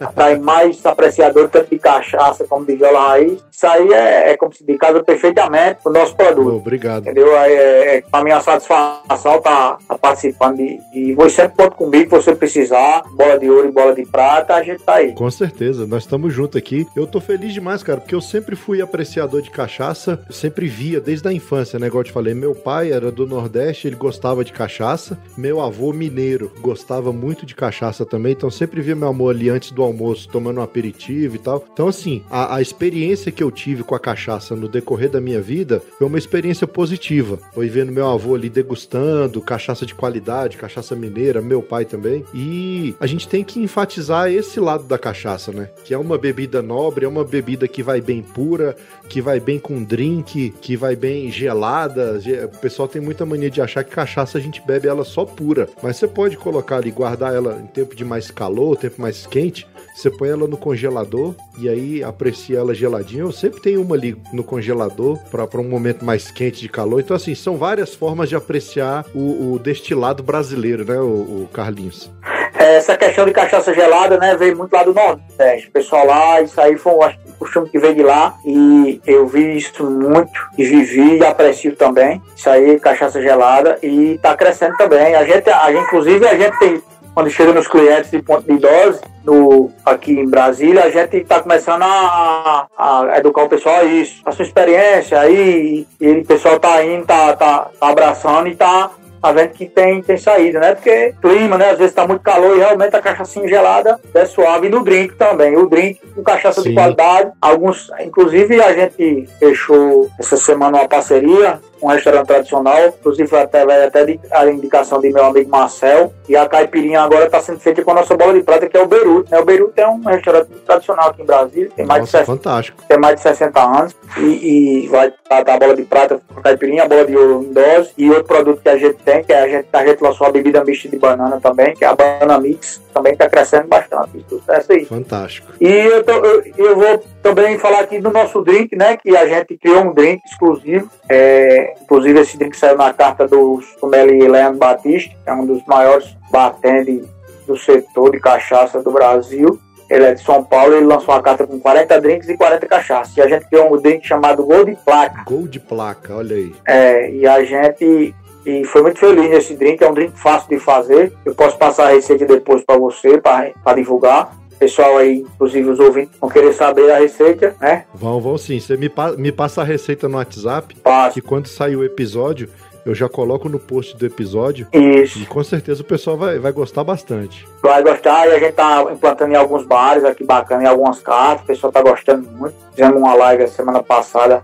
atrai 0.00 0.38
mais 0.38 0.84
apreciador 0.84 1.48
tanto 1.48 1.70
de 1.70 1.78
cachaça 1.78 2.44
como 2.48 2.64
de 2.64 2.76
viola 2.76 3.08
raiz. 3.08 3.44
Isso 3.50 3.66
aí 3.66 3.92
é, 3.92 4.30
é 4.30 4.36
como 4.36 4.52
se 4.52 4.64
diz, 4.64 4.78
casa 4.78 5.02
perfeitamente 5.02 5.78
o 5.84 5.90
nosso 5.90 6.14
produto. 6.14 6.56
Obrigado. 6.56 7.02
Entendeu? 7.02 7.36
É, 7.36 7.96
é, 7.98 8.04
a 8.12 8.22
minha 8.22 8.40
satisfação 8.40 9.40
tá, 9.40 9.78
tá 9.88 9.98
participando 9.98 10.56
de, 10.56 10.78
e 10.92 11.14
você 11.14 11.36
sempre 11.36 11.56
conta 11.56 11.76
comigo, 11.76 12.16
se 12.16 12.24
você 12.24 12.34
precisar, 12.34 13.02
bola 13.12 13.38
de 13.38 13.50
ouro 13.50 13.68
e 13.68 13.72
bola 13.72 13.94
de 13.94 14.04
prata, 14.04 14.54
a 14.54 14.62
gente 14.62 14.82
tá 14.82 14.94
aí. 14.94 15.12
Com 15.12 15.30
certeza, 15.30 15.86
nós 15.86 16.02
estamos 16.02 16.32
juntos 16.32 16.56
aqui. 16.56 16.86
Eu 16.94 17.06
tô 17.06 17.20
feliz 17.20 17.52
demais, 17.52 17.82
cara, 17.82 18.00
porque 18.00 18.14
eu 18.14 18.20
sempre 18.20 18.56
fui 18.56 18.80
apreciador 18.80 19.42
de 19.42 19.50
cachaça, 19.50 20.20
eu 20.28 20.34
sempre 20.34 20.66
via 20.66 21.00
desde 21.00 21.28
a 21.28 21.32
infância, 21.32 21.78
né? 21.78 21.86
Igual 21.86 22.00
eu 22.00 22.06
te 22.06 22.12
falei, 22.12 22.34
meu 22.34 22.54
pai 22.54 22.92
era 22.92 23.10
do 23.10 23.26
Nordeste, 23.26 23.86
ele 23.86 23.96
gostava 23.96 24.44
de 24.44 24.52
cachaça, 24.52 25.18
meu 25.36 25.60
avô 25.60 25.92
mineiro 25.92 26.50
gostava 26.60 27.12
muito 27.12 27.46
de 27.46 27.54
cachaça 27.54 28.04
também, 28.04 28.32
então 28.32 28.50
sempre 28.50 28.80
via 28.80 28.96
meu 28.96 29.08
amor 29.08 29.34
ali 29.34 29.48
antes 29.48 29.70
do 29.70 29.84
almoço 29.86 30.28
tomando 30.28 30.58
um 30.58 30.62
aperitivo 30.62 31.36
e 31.36 31.38
tal. 31.38 31.64
Então, 31.72 31.88
assim, 31.88 32.22
a, 32.30 32.56
a, 32.56 32.62
experiência 32.62 33.32
que 33.32 33.42
eu 33.42 33.50
tive 33.50 33.82
com 33.82 33.94
a 33.94 34.00
cachaça 34.00 34.54
no 34.54 34.68
decorrer 34.68 35.10
da 35.10 35.20
minha 35.20 35.40
vida 35.40 35.82
foi 35.98 36.06
uma 36.06 36.18
experiência 36.18 36.66
positiva. 36.66 37.38
Foi 37.54 37.68
vendo 37.68 37.92
meu 37.92 38.06
avô 38.08 38.34
ali 38.34 38.48
degustando 38.48 39.40
cachaça 39.40 39.86
de 39.86 39.94
qualidade, 39.94 40.56
cachaça 40.56 40.94
mineira, 40.94 41.40
meu 41.40 41.62
pai 41.62 41.84
também. 41.84 42.24
E 42.34 42.94
a 43.00 43.06
gente 43.06 43.28
tem 43.28 43.44
que 43.44 43.60
enfatizar 43.60 44.30
esse 44.30 44.60
lado 44.60 44.84
da 44.84 44.98
cachaça, 44.98 45.52
né? 45.52 45.70
Que 45.84 45.94
é 45.94 45.98
uma 45.98 46.18
bebida 46.18 46.60
nobre, 46.62 47.04
é 47.04 47.08
uma 47.08 47.24
bebida 47.24 47.68
que 47.68 47.82
vai 47.82 48.00
bem 48.00 48.22
pura, 48.22 48.76
que 49.08 49.20
vai 49.20 49.40
bem 49.40 49.58
com 49.58 49.82
drink, 49.82 50.54
que 50.60 50.76
vai 50.76 50.96
bem 50.96 51.30
gelada. 51.30 52.20
O 52.52 52.58
pessoal 52.58 52.88
tem 52.88 53.00
muita 53.00 53.24
mania 53.24 53.50
de 53.50 53.60
achar 53.60 53.84
que 53.84 53.90
cachaça 53.90 54.38
a 54.38 54.40
gente 54.40 54.60
bebe 54.66 54.88
ela 54.88 55.04
só 55.04 55.24
pura. 55.24 55.68
Mas 55.82 55.96
você 55.96 56.08
pode 56.08 56.36
colocar 56.36 56.76
ali, 56.76 56.90
guardar 56.90 57.34
ela 57.34 57.60
em 57.62 57.66
tempo 57.66 57.94
de 57.94 58.04
mais 58.04 58.30
calor, 58.30 58.76
tempo 58.76 59.00
mais 59.00 59.26
quente 59.26 59.66
você 59.96 60.10
põe 60.10 60.28
ela 60.28 60.46
no 60.46 60.58
congelador 60.58 61.34
e 61.58 61.70
aí 61.70 62.04
aprecia 62.04 62.58
ela 62.58 62.74
geladinha. 62.74 63.22
Eu 63.22 63.32
sempre 63.32 63.62
tenho 63.62 63.80
uma 63.80 63.94
ali 63.94 64.14
no 64.30 64.44
congelador 64.44 65.18
para 65.30 65.60
um 65.60 65.68
momento 65.68 66.04
mais 66.04 66.30
quente 66.30 66.60
de 66.60 66.68
calor. 66.68 67.00
Então, 67.00 67.16
assim, 67.16 67.34
são 67.34 67.56
várias 67.56 67.94
formas 67.94 68.28
de 68.28 68.36
apreciar 68.36 69.06
o, 69.14 69.54
o 69.54 69.58
destilado 69.58 70.22
brasileiro, 70.22 70.84
né, 70.84 70.98
o, 71.00 71.44
o 71.44 71.48
Carlinhos? 71.50 72.10
É, 72.58 72.76
essa 72.76 72.96
questão 72.96 73.24
de 73.24 73.32
cachaça 73.32 73.72
gelada, 73.72 74.18
né, 74.18 74.36
veio 74.36 74.56
muito 74.56 74.72
lá 74.72 74.82
do 74.82 74.92
Nordeste. 74.92 75.68
O 75.68 75.72
pessoal 75.72 76.06
lá, 76.06 76.42
isso 76.42 76.60
aí 76.60 76.76
foi 76.76 76.92
um 76.92 77.32
costume 77.38 77.68
que 77.68 77.78
veio 77.78 77.94
de 77.94 78.02
lá 78.02 78.34
e 78.44 79.00
eu 79.06 79.26
vi 79.26 79.56
isso 79.56 79.82
muito 79.84 80.38
e 80.58 80.64
vivi 80.64 81.18
e 81.18 81.24
aprecio 81.24 81.74
também. 81.74 82.20
Isso 82.34 82.50
aí, 82.50 82.78
cachaça 82.80 83.20
gelada 83.22 83.78
e 83.82 84.18
tá 84.18 84.36
crescendo 84.36 84.76
também. 84.76 85.14
A 85.14 85.24
gente, 85.24 85.48
a 85.48 85.72
inclusive, 85.72 86.26
a 86.26 86.36
gente 86.36 86.58
tem 86.58 86.82
quando 87.16 87.30
chega 87.30 87.50
nos 87.50 87.66
clientes 87.66 88.10
de 88.10 88.20
ponto 88.20 88.42
de 88.42 88.58
dose, 88.58 89.00
no, 89.24 89.70
aqui 89.86 90.12
em 90.12 90.28
Brasília, 90.28 90.84
a 90.84 90.90
gente 90.90 91.16
está 91.16 91.40
começando 91.40 91.80
a, 91.80 92.66
a, 92.76 93.14
educar 93.16 93.44
o 93.44 93.48
pessoal 93.48 93.76
a 93.76 93.84
isso. 93.84 94.20
A 94.22 94.32
sua 94.32 94.44
experiência 94.44 95.18
aí, 95.18 95.86
e, 95.98 96.06
e 96.06 96.10
o 96.18 96.26
pessoal 96.26 96.60
tá 96.60 96.84
indo, 96.84 97.06
tá, 97.06 97.34
tá, 97.34 97.70
tá 97.80 97.88
abraçando 97.88 98.48
e 98.48 98.54
tá 98.54 98.90
tá 99.18 99.32
vendo 99.32 99.48
que 99.52 99.66
tem, 99.66 100.02
tem 100.02 100.18
saída, 100.18 100.60
né? 100.60 100.74
Porque 100.74 101.14
clima, 101.20 101.56
né? 101.56 101.70
Às 101.70 101.78
vezes 101.78 101.94
tá 101.94 102.06
muito 102.06 102.20
calor 102.20 102.54
e 102.54 102.58
realmente 102.58 102.94
a 102.94 103.00
cachaça 103.00 103.48
gelada 103.48 103.98
é 104.14 104.24
suave. 104.26 104.66
E 104.66 104.70
no 104.70 104.84
drink 104.84 105.14
também. 105.14 105.56
O 105.56 105.66
drink 105.66 105.98
com 106.14 106.22
cachaça 106.22 106.60
Sim. 106.60 106.68
de 106.68 106.74
qualidade. 106.74 107.32
Alguns, 107.40 107.90
inclusive, 108.00 108.60
a 108.62 108.72
gente 108.74 109.26
fechou 109.38 110.08
essa 110.18 110.36
semana 110.36 110.78
uma 110.78 110.88
parceria 110.88 111.60
um 111.82 111.88
restaurante 111.88 112.26
tradicional, 112.26 112.86
inclusive 112.86 113.36
até, 113.36 113.62
até 113.84 114.04
de, 114.04 114.20
a 114.30 114.46
indicação 114.46 115.00
de 115.00 115.10
meu 115.10 115.24
amigo 115.24 115.50
Marcel, 115.50 116.12
e 116.28 116.36
a 116.36 116.48
caipirinha 116.48 117.02
agora 117.02 117.26
está 117.26 117.40
sendo 117.40 117.60
feita 117.60 117.82
com 117.82 117.90
a 117.90 117.94
nossa 117.94 118.16
bola 118.16 118.32
de 118.34 118.42
prata, 118.42 118.68
que 118.68 118.76
é 118.76 118.82
o 118.82 118.86
Beirute. 118.86 119.30
Né? 119.30 119.38
O 119.38 119.44
Beirute 119.44 119.80
é 119.80 119.88
um 119.88 120.00
restaurante 120.00 120.48
tradicional 120.66 121.10
aqui 121.10 121.22
em 121.22 121.26
Brasília, 121.26 121.70
tem 121.74 121.86
mais, 121.86 122.00
nossa, 122.00 122.18
de, 122.18 122.26
60, 122.26 122.26
fantástico. 122.26 122.82
tem 122.88 122.98
mais 122.98 123.16
de 123.16 123.22
60 123.22 123.62
anos, 123.62 123.96
e, 124.18 124.84
e 124.84 124.88
vai 124.88 125.12
tratar 125.28 125.54
a 125.54 125.58
bola 125.58 125.76
de 125.76 125.82
prata 125.82 126.20
com 126.34 126.40
caipirinha, 126.40 126.84
a 126.84 126.88
bola 126.88 127.04
de 127.04 127.16
ouro 127.16 127.42
em 127.42 127.52
dose, 127.52 127.90
e 127.96 128.08
outro 128.10 128.24
produto 128.24 128.60
que 128.62 128.68
a 128.68 128.76
gente 128.76 128.96
tem, 129.04 129.22
que 129.22 129.32
é 129.32 129.42
a 129.42 129.48
gente, 129.48 129.68
a 129.72 129.86
gente 129.86 130.02
lançou 130.02 130.26
a 130.26 130.30
bebida 130.30 130.64
mista 130.64 130.88
de 130.88 130.98
banana 130.98 131.40
também, 131.40 131.74
que 131.74 131.84
é 131.84 131.88
a 131.88 131.94
Banana 131.94 132.38
Mix, 132.38 132.80
também 132.96 133.12
está 133.12 133.28
crescendo 133.28 133.68
bastante. 133.68 134.24
Sucesso 134.26 134.72
aí. 134.72 134.86
Fantástico. 134.86 135.52
E 135.60 135.68
eu, 135.68 136.02
tô, 136.02 136.12
eu, 136.12 136.42
eu, 136.56 136.76
vou 136.76 137.04
também 137.22 137.58
falar 137.58 137.80
aqui 137.80 138.00
do 138.00 138.10
nosso 138.10 138.40
drink, 138.40 138.74
né? 138.74 138.96
Que 138.96 139.14
a 139.14 139.26
gente 139.26 139.58
criou 139.58 139.82
um 139.82 139.92
drink 139.92 140.22
exclusivo. 140.24 140.90
É, 141.08 141.74
inclusive, 141.82 142.20
esse 142.20 142.38
drink 142.38 142.56
saiu 142.56 142.78
na 142.78 142.94
carta 142.94 143.28
do 143.28 143.60
sommelier 143.78 144.30
Leandro 144.30 144.58
Batista, 144.58 145.14
que 145.22 145.30
é 145.30 145.34
um 145.34 145.44
dos 145.44 145.62
maiores 145.66 146.16
bartenders 146.30 147.06
do 147.46 147.56
setor 147.56 148.12
de 148.12 148.18
cachaça 148.18 148.82
do 148.82 148.90
Brasil. 148.90 149.60
Ele 149.90 150.04
é 150.04 150.14
de 150.14 150.22
São 150.22 150.42
Paulo, 150.42 150.74
ele 150.74 150.86
lançou 150.86 151.14
uma 151.14 151.22
carta 151.22 151.46
com 151.46 151.60
40 151.60 152.00
drinks 152.00 152.28
e 152.28 152.36
40 152.36 152.66
cachaças. 152.66 153.16
E 153.16 153.20
a 153.20 153.28
gente 153.28 153.46
criou 153.46 153.72
um 153.72 153.80
drink 153.80 154.06
chamado 154.06 154.44
Gold 154.44 154.76
Placa. 154.84 155.22
Gold 155.26 155.60
Placa, 155.60 156.16
olha 156.16 156.34
aí. 156.34 156.52
É, 156.66 157.10
e 157.10 157.26
a 157.26 157.44
gente 157.44 158.14
e 158.46 158.64
foi 158.64 158.80
muito 158.80 159.00
feliz 159.00 159.28
nesse 159.28 159.54
drink. 159.56 159.82
É 159.82 159.90
um 159.90 159.92
drink 159.92 160.16
fácil 160.16 160.48
de 160.48 160.60
fazer. 160.60 161.12
Eu 161.24 161.34
posso 161.34 161.58
passar 161.58 161.88
a 161.88 161.90
receita 161.90 162.24
depois 162.24 162.62
para 162.64 162.78
você, 162.78 163.18
para 163.18 163.74
divulgar. 163.74 164.36
Pessoal 164.56 164.96
aí, 164.96 165.18
inclusive 165.18 165.68
os 165.68 165.80
ouvintes, 165.80 166.16
vão 166.18 166.30
querer 166.30 166.52
saber 166.54 166.90
a 166.90 166.98
receita, 166.98 167.54
né? 167.60 167.84
Vão, 167.92 168.20
vão 168.20 168.38
sim. 168.38 168.58
Você 168.58 168.76
me, 168.76 168.88
pa 168.88 169.12
me 169.12 169.30
passa 169.30 169.60
a 169.60 169.64
receita 169.64 170.08
no 170.08 170.16
WhatsApp. 170.16 170.76
Passo. 170.76 171.14
Que 171.14 171.20
quando 171.20 171.46
sair 171.48 171.76
o 171.76 171.84
episódio, 171.84 172.48
eu 172.86 172.94
já 172.94 173.08
coloco 173.08 173.48
no 173.48 173.58
post 173.58 173.96
do 173.96 174.06
episódio. 174.06 174.66
Isso. 174.72 175.18
E 175.18 175.26
com 175.26 175.42
certeza 175.42 175.82
o 175.82 175.84
pessoal 175.84 176.16
vai, 176.16 176.38
vai 176.38 176.52
gostar 176.52 176.84
bastante. 176.84 177.46
Vai 177.60 177.82
gostar 177.82 178.28
e 178.28 178.30
a 178.30 178.38
gente 178.38 178.54
tá 178.54 178.86
implantando 178.90 179.32
em 179.32 179.36
alguns 179.36 179.66
bares 179.66 180.04
aqui 180.04 180.24
bacana, 180.24 180.62
em 180.62 180.66
algumas 180.66 181.00
cartas. 181.00 181.42
O 181.42 181.46
pessoal 181.48 181.72
tá 181.72 181.82
gostando 181.82 182.26
muito. 182.30 182.54
Fizemos 182.70 182.96
uma 182.96 183.14
live 183.14 183.48
semana 183.48 183.82
passada 183.82 184.42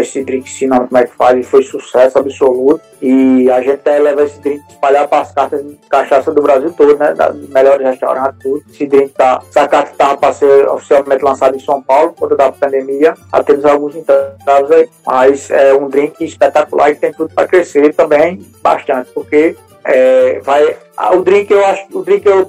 esse 0.00 0.22
drink 0.24 0.48
ensinando 0.48 0.88
como 0.88 0.98
é 0.98 1.06
que 1.06 1.14
faz 1.14 1.38
e 1.38 1.42
foi 1.42 1.62
sucesso 1.62 2.18
absoluto. 2.18 2.80
E 3.00 3.50
a 3.50 3.60
gente 3.60 3.72
até 3.72 3.98
leva 3.98 4.22
esse 4.24 4.40
drink 4.40 4.62
espalhar 4.68 5.08
para 5.08 5.22
as 5.22 5.32
cartas 5.32 5.62
de 5.62 5.74
cachaça 5.88 6.32
do 6.32 6.42
Brasil 6.42 6.72
todo, 6.72 6.96
né? 6.96 7.12
dos 7.14 7.48
melhores 7.48 7.86
restaurantes, 7.86 8.38
tudo. 8.42 8.62
Esse 8.70 8.86
drink 8.86 9.10
tá. 9.10 9.42
Essa 9.48 9.68
carta 9.68 9.92
estava 9.92 10.16
para 10.16 10.32
ser 10.32 10.68
oficialmente 10.68 11.24
lançada 11.24 11.56
em 11.56 11.60
São 11.60 11.82
Paulo, 11.82 12.14
quando 12.18 12.36
da 12.36 12.50
pandemia. 12.52 13.14
Já 13.32 13.42
temos 13.42 13.64
alguns 13.64 13.96
entraves 13.96 14.70
aí. 14.70 14.88
Mas 15.06 15.50
é 15.50 15.74
um 15.74 15.88
drink 15.88 16.24
espetacular 16.24 16.90
e 16.90 16.94
tem 16.94 17.12
tudo 17.12 17.34
para 17.34 17.48
crescer 17.48 17.94
também 17.94 18.40
bastante, 18.62 19.10
porque 19.12 19.56
é, 19.84 20.40
vai 20.40 20.76
o 21.12 21.22
drink 21.22 21.50
eu 21.50 21.64
acho 21.64 21.86
o 21.92 22.02
drink 22.02 22.24
eu 22.24 22.48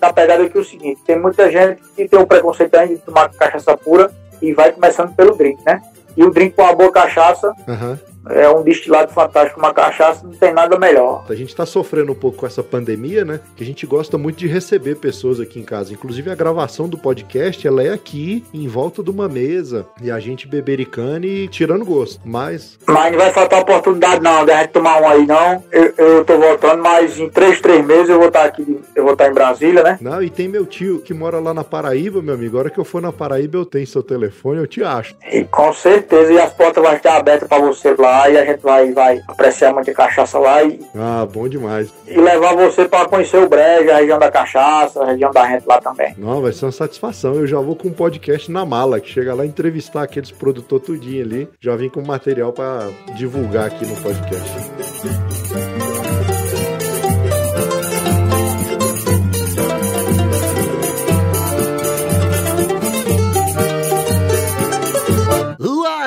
tá 0.00 0.12
pegada 0.12 0.44
aqui 0.44 0.56
é 0.56 0.60
o 0.60 0.64
seguinte 0.64 1.00
tem 1.06 1.18
muita 1.18 1.50
gente 1.50 1.82
que 1.94 2.08
tem 2.08 2.18
um 2.18 2.24
preconceito 2.24 2.74
ainda 2.74 2.94
de 2.94 3.00
tomar 3.00 3.28
cachaça 3.30 3.76
pura 3.76 4.10
e 4.40 4.52
vai 4.54 4.72
começando 4.72 5.14
pelo 5.14 5.36
drink 5.36 5.62
né 5.66 5.82
e 6.16 6.22
o 6.22 6.30
drink 6.30 6.54
com 6.54 6.62
uma 6.62 6.74
boa 6.74 6.92
cachaça. 6.92 7.52
Uhum 7.66 8.11
é 8.28 8.48
um 8.48 8.62
destilado 8.62 9.12
fantástico, 9.12 9.58
uma 9.58 9.72
cachaça, 9.72 10.24
não 10.24 10.32
tem 10.32 10.52
nada 10.52 10.78
melhor. 10.78 11.24
A 11.28 11.34
gente 11.34 11.48
está 11.48 11.66
sofrendo 11.66 12.12
um 12.12 12.14
pouco 12.14 12.38
com 12.38 12.46
essa 12.46 12.62
pandemia, 12.62 13.24
né? 13.24 13.40
Que 13.56 13.62
a 13.62 13.66
gente 13.66 13.86
gosta 13.86 14.16
muito 14.16 14.38
de 14.38 14.46
receber 14.46 14.96
pessoas 14.96 15.40
aqui 15.40 15.58
em 15.58 15.64
casa. 15.64 15.92
Inclusive 15.92 16.30
a 16.30 16.34
gravação 16.34 16.88
do 16.88 16.96
podcast, 16.96 17.66
ela 17.66 17.82
é 17.82 17.90
aqui, 17.90 18.44
em 18.52 18.68
volta 18.68 19.02
de 19.02 19.10
uma 19.10 19.28
mesa, 19.28 19.86
e 20.00 20.10
a 20.10 20.18
gente 20.20 20.46
bebericando 20.46 21.26
e 21.26 21.48
tirando 21.48 21.84
gosto. 21.84 22.20
Mas. 22.24 22.78
Mas 22.86 23.12
não 23.12 23.18
vai 23.18 23.32
faltar 23.32 23.60
oportunidade, 23.60 24.22
não, 24.22 24.44
de 24.44 24.52
a 24.52 24.60
gente 24.60 24.70
tomar 24.70 25.00
um 25.00 25.08
aí, 25.08 25.26
não. 25.26 25.64
Eu, 25.70 25.94
eu 25.96 26.24
tô 26.24 26.38
voltando, 26.38 26.82
mas 26.82 27.18
em 27.18 27.28
três, 27.28 27.60
três 27.60 27.84
meses 27.84 28.08
eu 28.08 28.18
vou 28.18 28.28
estar 28.28 28.44
aqui, 28.44 28.80
eu 28.94 29.02
vou 29.02 29.12
estar 29.12 29.28
em 29.28 29.34
Brasília, 29.34 29.82
né? 29.82 29.98
Não, 30.00 30.22
e 30.22 30.30
tem 30.30 30.48
meu 30.48 30.66
tio 30.66 31.00
que 31.00 31.12
mora 31.12 31.40
lá 31.40 31.52
na 31.52 31.64
Paraíba, 31.64 32.22
meu 32.22 32.34
amigo. 32.34 32.56
A 32.56 32.60
hora 32.60 32.70
que 32.70 32.78
eu 32.78 32.84
for 32.84 33.02
na 33.02 33.12
Paraíba, 33.12 33.58
eu 33.58 33.66
tenho 33.66 33.86
seu 33.86 34.02
telefone, 34.02 34.60
eu 34.60 34.66
te 34.66 34.82
acho. 34.82 35.16
E 35.30 35.44
com 35.44 35.72
certeza, 35.72 36.32
e 36.32 36.38
as 36.38 36.52
portas 36.52 36.82
vão 36.82 36.92
estar 36.92 37.16
abertas 37.16 37.48
para 37.48 37.58
você 37.58 37.94
lá 37.98 38.11
lá 38.12 38.30
e 38.30 38.38
a 38.38 38.44
gente 38.44 38.60
vai, 38.60 38.92
vai 38.92 39.22
apreciar 39.26 39.72
muita 39.72 39.92
cachaça 39.92 40.38
lá 40.38 40.62
e. 40.62 40.78
Ah, 40.94 41.26
bom 41.30 41.48
demais. 41.48 41.92
E 42.06 42.20
levar 42.20 42.54
você 42.54 42.86
para 42.86 43.08
conhecer 43.08 43.38
o 43.38 43.48
Brejo, 43.48 43.90
a 43.90 43.96
região 43.96 44.18
da 44.18 44.30
cachaça, 44.30 45.02
a 45.02 45.06
região 45.06 45.30
da 45.30 45.46
gente 45.46 45.66
lá 45.66 45.80
também. 45.80 46.14
Não, 46.18 46.42
vai 46.42 46.52
ser 46.52 46.66
uma 46.66 46.72
satisfação. 46.72 47.34
Eu 47.34 47.46
já 47.46 47.58
vou 47.58 47.74
com 47.74 47.88
um 47.88 47.92
podcast 47.92 48.50
na 48.50 48.64
mala, 48.64 49.00
que 49.00 49.08
chega 49.08 49.34
lá 49.34 49.46
entrevistar 49.46 50.02
aqueles 50.02 50.30
produtores 50.30 50.82
tudinho 50.82 51.24
ali. 51.24 51.48
Já 51.60 51.76
vim 51.76 51.88
com 51.88 52.02
material 52.02 52.52
para 52.52 52.88
divulgar 53.14 53.66
aqui 53.66 53.86
no 53.86 53.96
podcast. 53.96 55.31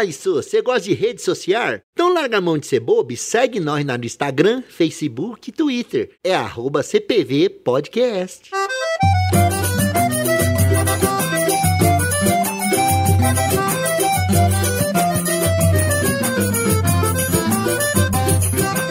Isso? 0.05 0.35
Você 0.35 0.61
gosta 0.61 0.81
de 0.81 0.93
rede 0.93 1.21
social? 1.21 1.79
Então 1.93 2.13
larga 2.13 2.37
a 2.37 2.41
mão 2.41 2.57
de 2.57 2.67
ser 2.67 2.79
bobo 2.79 3.11
e 3.11 3.17
segue 3.17 3.59
nós 3.59 3.83
no 3.83 4.05
Instagram, 4.05 4.63
Facebook 4.67 5.49
e 5.49 5.53
Twitter. 5.53 6.11
É 6.23 6.33
arroba 6.35 6.83
CPV 6.83 7.49
Podcast. 7.49 8.51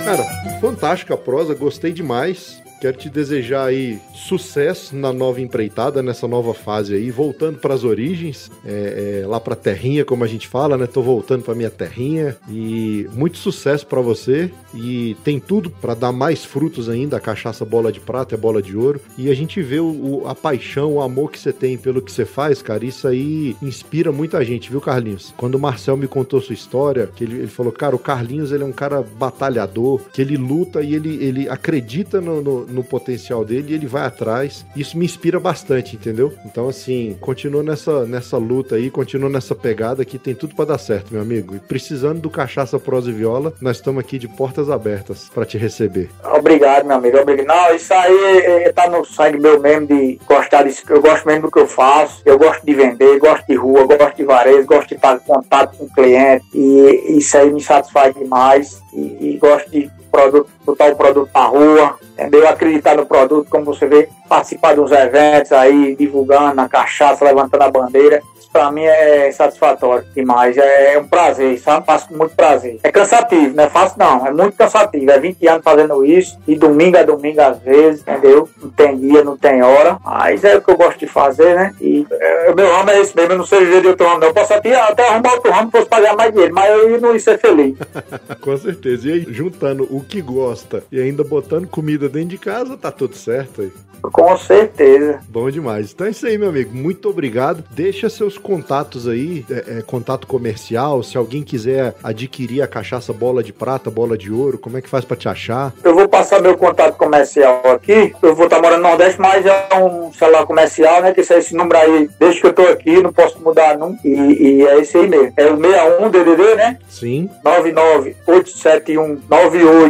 Cara, 0.05 0.23
fantástica 0.61 1.15
a 1.15 1.17
prosa, 1.17 1.55
gostei 1.55 1.93
demais. 1.93 2.63
Quero 2.85 2.99
te 2.99 3.09
desejar 3.09 3.65
aí 3.65 3.99
sucesso 4.13 4.95
na 4.95 5.11
nova 5.11 5.41
empreitada, 5.41 6.03
nessa 6.03 6.29
nova 6.29 6.53
fase 6.53 6.95
aí, 6.95 7.11
voltando 7.11 7.59
para 7.59 7.73
as 7.73 7.83
origens, 7.83 8.51
é, 8.63 9.23
é, 9.23 9.27
lá 9.27 9.41
para 9.41 9.57
terrinha, 9.57 10.05
como 10.05 10.23
a 10.23 10.27
gente 10.27 10.47
fala, 10.47 10.77
né? 10.77 10.87
Tô 10.87 11.01
voltando 11.01 11.43
para 11.43 11.55
minha 11.55 11.71
terrinha 11.71 12.37
e 12.47 13.09
muito 13.15 13.39
sucesso 13.39 13.87
para 13.87 14.03
você 14.03 14.51
e 14.75 15.17
tem 15.25 15.41
tudo 15.41 15.71
para 15.71 15.95
dar 15.95 16.13
mais 16.13 16.45
frutos 16.45 16.91
ainda. 16.91 17.17
A 17.17 17.21
cachaça 17.21 17.65
bola 17.65 17.91
de 17.91 18.01
prata 18.01 18.35
é 18.35 18.37
bola 18.37 18.61
de 18.61 18.77
ouro 18.77 19.01
e 19.17 19.31
a 19.31 19.35
gente 19.35 19.63
vê 19.63 19.81
o, 19.81 19.87
o, 19.87 20.29
a 20.29 20.35
paixão, 20.35 20.93
o 20.93 21.01
amor 21.01 21.31
que 21.31 21.39
você 21.39 21.55
tem 21.55 21.79
pelo 21.79 22.03
que 22.03 22.13
você 22.13 22.27
faz, 22.27 22.61
cara. 22.61 22.85
Isso 22.85 23.09
aí 23.09 23.57
inspira 23.63 24.13
muita 24.13 24.45
gente, 24.45 24.71
viu, 24.71 24.83
Carlinhos? 24.83 25.33
Quando 25.39 25.55
o 25.55 25.59
Marcel 25.59 25.97
me 25.97 26.07
contou 26.07 26.39
sua 26.39 26.53
história, 26.53 27.09
que 27.17 27.25
ele, 27.25 27.39
ele 27.39 27.47
falou, 27.47 27.73
cara, 27.73 27.97
o 27.97 27.99
Carlinhos 27.99 28.53
ele 28.53 28.63
é 28.63 28.67
um 28.67 28.73
cara 28.73 29.01
batalhador, 29.01 30.03
que 30.13 30.21
ele 30.21 30.37
luta 30.37 30.83
e 30.83 30.95
ele, 30.95 31.25
ele 31.25 31.49
acredita 31.49 32.21
no, 32.21 32.43
no 32.74 32.74
no 32.75 32.85
potencial 32.85 33.45
dele 33.45 33.73
e 33.73 33.75
ele 33.75 33.87
vai 33.87 34.05
atrás. 34.05 34.67
Isso 34.77 34.99
me 34.99 35.05
inspira 35.05 35.39
bastante, 35.41 35.97
entendeu? 35.97 36.33
Então, 36.45 36.69
assim, 36.69 37.17
continua 37.21 37.63
nessa, 37.63 38.05
nessa 38.05 38.37
luta 38.37 38.77
aí, 38.77 38.91
continua 38.91 39.31
nessa 39.31 39.55
pegada 39.55 40.05
que 40.05 40.19
tem 40.19 40.35
tudo 40.35 40.55
para 40.55 40.67
dar 40.67 40.79
certo, 40.79 41.13
meu 41.13 41.23
amigo. 41.23 41.55
E 41.55 41.59
precisando 41.59 42.21
do 42.21 42.31
Cachaça 42.31 42.79
Prosa 42.79 43.11
e 43.11 43.13
Viola, 43.13 43.53
nós 43.61 43.77
estamos 43.77 44.01
aqui 44.01 44.19
de 44.19 44.29
portas 44.29 44.69
abertas 44.71 45.31
para 45.33 45.45
te 45.45 45.57
receber. 45.57 46.11
Obrigado, 46.37 46.87
meu 46.87 46.97
amigo. 46.97 47.19
Obrigado. 47.19 47.47
Não, 47.47 47.75
isso 47.75 47.93
aí 47.95 48.43
é, 48.45 48.73
tá 48.73 48.89
no 48.89 49.05
sangue 49.05 49.39
meu 49.39 49.61
mesmo 49.61 49.87
de 49.87 50.19
gostar 50.27 50.65
disso. 50.65 50.83
Eu 50.89 51.01
gosto 51.01 51.27
mesmo 51.27 51.43
do 51.43 51.51
que 51.51 51.59
eu 51.59 51.67
faço. 51.67 52.23
Eu 52.25 52.39
gosto 52.39 52.65
de 52.65 52.75
vender, 52.75 53.19
gosto 53.19 53.47
de 53.47 53.55
rua, 53.55 53.87
gosto 53.87 54.17
de 54.17 54.25
varejo, 54.25 54.67
gosto 54.67 54.89
de 54.89 54.95
estar 54.95 55.17
em 55.17 55.21
contato 55.21 55.77
com 55.77 55.85
o 55.85 55.91
cliente. 55.91 56.45
E 56.55 57.19
isso 57.19 57.37
aí 57.37 57.51
me 57.51 57.61
satisfaz 57.61 58.15
demais. 58.15 58.83
E, 58.93 59.35
e 59.35 59.39
gosto 59.39 59.71
de 59.71 59.91
produto, 60.15 60.49
botar 60.65 60.93
o 60.93 60.97
produto 60.97 61.31
na 61.35 61.45
rua, 61.47 61.99
entendeu? 62.13 62.49
Acreditar 62.49 62.97
no 62.97 63.05
produto, 63.05 63.49
como 63.51 63.65
você 63.65 63.87
vê, 63.87 64.09
participar 64.29 64.75
de 64.75 64.81
uns 64.81 64.93
eventos 64.93 65.51
aí, 65.53 65.97
divulgando 65.97 66.61
a 66.61 66.69
cachaça, 66.69 67.25
levantando 67.25 67.63
a 67.63 67.71
bandeira 67.71 68.23
para 68.55 68.71
mim 68.71 68.85
é 68.85 69.33
satisfatório 69.33 70.07
demais. 70.15 70.57
É, 70.57 70.95
é 70.95 70.99
um 70.99 71.09
prazer, 71.09 71.59
sabe? 71.59 71.85
Faço 71.85 72.09
com 72.09 72.17
muito 72.17 72.37
prazer. 72.37 72.79
É 72.85 72.93
cansativo, 72.93 73.57
não 73.57 73.65
é 73.65 73.69
fácil 73.69 73.99
não. 73.99 74.25
É 74.25 74.31
muito 74.31 74.57
cansativo. 74.57 75.11
É 75.11 75.19
20 75.19 75.49
anos 75.49 75.65
fazendo 75.65 76.05
isso, 76.05 76.39
e 76.47 76.55
domingo 76.55 76.97
a 76.97 77.03
domingo 77.03 77.41
às 77.41 77.59
vezes, 77.59 78.03
entendeu? 78.03 78.49
Não 78.63 78.71
tem 78.71 78.97
dia, 78.97 79.25
não 79.25 79.37
tem 79.37 79.61
hora. 79.61 79.99
Mas 80.05 80.45
é 80.45 80.57
o 80.57 80.63
que 80.63 80.71
eu 80.71 80.77
gosto 80.77 81.01
de 81.01 81.09
fazer, 81.09 81.57
né? 81.57 81.75
E 81.81 82.07
é, 82.09 82.55
meu 82.55 82.73
ramo 82.73 82.91
é 82.91 83.01
esse 83.01 83.17
mesmo. 83.17 83.33
Eu 83.33 83.39
não 83.39 83.47
sei 83.47 83.59
viver 83.59 83.81
de 83.81 83.89
outro 83.89 84.07
ramo, 84.07 84.21
não. 84.21 84.29
Eu 84.29 84.35
posso 84.35 84.55
até, 84.55 84.73
até 84.81 85.09
arrumar 85.09 85.33
outro 85.33 85.51
ramo 85.51 85.71
fosse 85.73 85.87
pagar 85.87 86.17
mais 86.17 86.31
dinheiro, 86.31 86.55
mas 86.55 86.71
eu 86.71 87.01
não 87.01 87.13
ia 87.13 87.19
ser 87.19 87.39
feliz. 87.39 87.77
com 88.41 88.57
certeza. 88.57 89.09
E 89.09 89.13
aí, 89.13 89.27
juntando 89.31 89.83
o 89.91 90.04
que 90.05 90.21
gosta 90.21 90.85
e 90.91 91.01
ainda 91.01 91.25
botando 91.25 91.67
comida 91.67 92.09
dentro 92.09 92.31
de 92.31 92.39
casa, 92.39 92.77
tá 92.77 92.91
tudo 92.91 93.17
certo 93.17 93.63
aí. 93.63 93.73
Com 94.13 94.37
certeza. 94.37 95.21
Bom 95.29 95.51
demais. 95.51 95.93
Então 95.93 96.07
é 96.07 96.11
isso 96.11 96.27
aí, 96.27 96.37
meu 96.37 96.51
amigo. 96.51 96.75
Muito 96.75 97.09
obrigado. 97.09 97.65
Deixa 97.71 98.11
seus 98.11 98.37
contatos 98.37 99.09
aí, 99.09 99.45
é, 99.51 99.79
é, 99.79 99.83
contato 99.83 100.27
comercial, 100.27 101.03
se 101.03 101.17
alguém 101.17 101.43
quiser 101.43 101.95
adquirir 102.03 102.63
a 102.63 102.67
cachaça 102.67 103.13
bola 103.13 103.43
de 103.43 103.53
prata, 103.53 103.91
bola 103.91 104.17
de 104.17 104.31
ouro, 104.31 104.59
como 104.59 104.77
é 104.77 104.83
que 104.83 104.89
faz 104.89 105.05
para 105.05 105.17
te 105.17 105.29
achar? 105.29 105.73
Eu 105.83 105.95
vou 105.95 106.09
passar 106.09 106.41
meu 106.43 106.57
contato 106.57 106.97
comercial 106.97 107.63
aqui. 107.65 108.15
Eu 108.23 108.35
vou 108.35 108.45
estar 108.45 108.61
morando 108.61 108.83
no 108.83 108.89
Nordeste, 108.89 109.21
mas 109.21 109.45
é 109.47 109.69
um 109.75 110.13
celular 110.13 110.45
comercial, 110.47 111.01
né? 111.01 111.13
Que 111.13 111.21
esse, 111.21 111.35
esse 111.35 111.55
número 111.55 111.79
aí, 111.79 112.11
desde 112.19 112.41
que 112.41 112.47
eu 112.47 112.53
tô 112.53 112.63
aqui, 112.63 113.03
não 113.03 113.13
posso 113.13 113.41
mudar 113.41 113.79
não. 113.79 113.97
E, 114.05 114.11
e 114.11 114.67
é 114.67 114.81
esse 114.81 114.99
aí 114.99 115.09
mesmo. 115.09 115.33
É 115.37 115.47
o 115.47 115.57
61 115.57 116.11
DDD, 116.11 116.55
né? 116.57 116.79
Sim. 116.89 117.31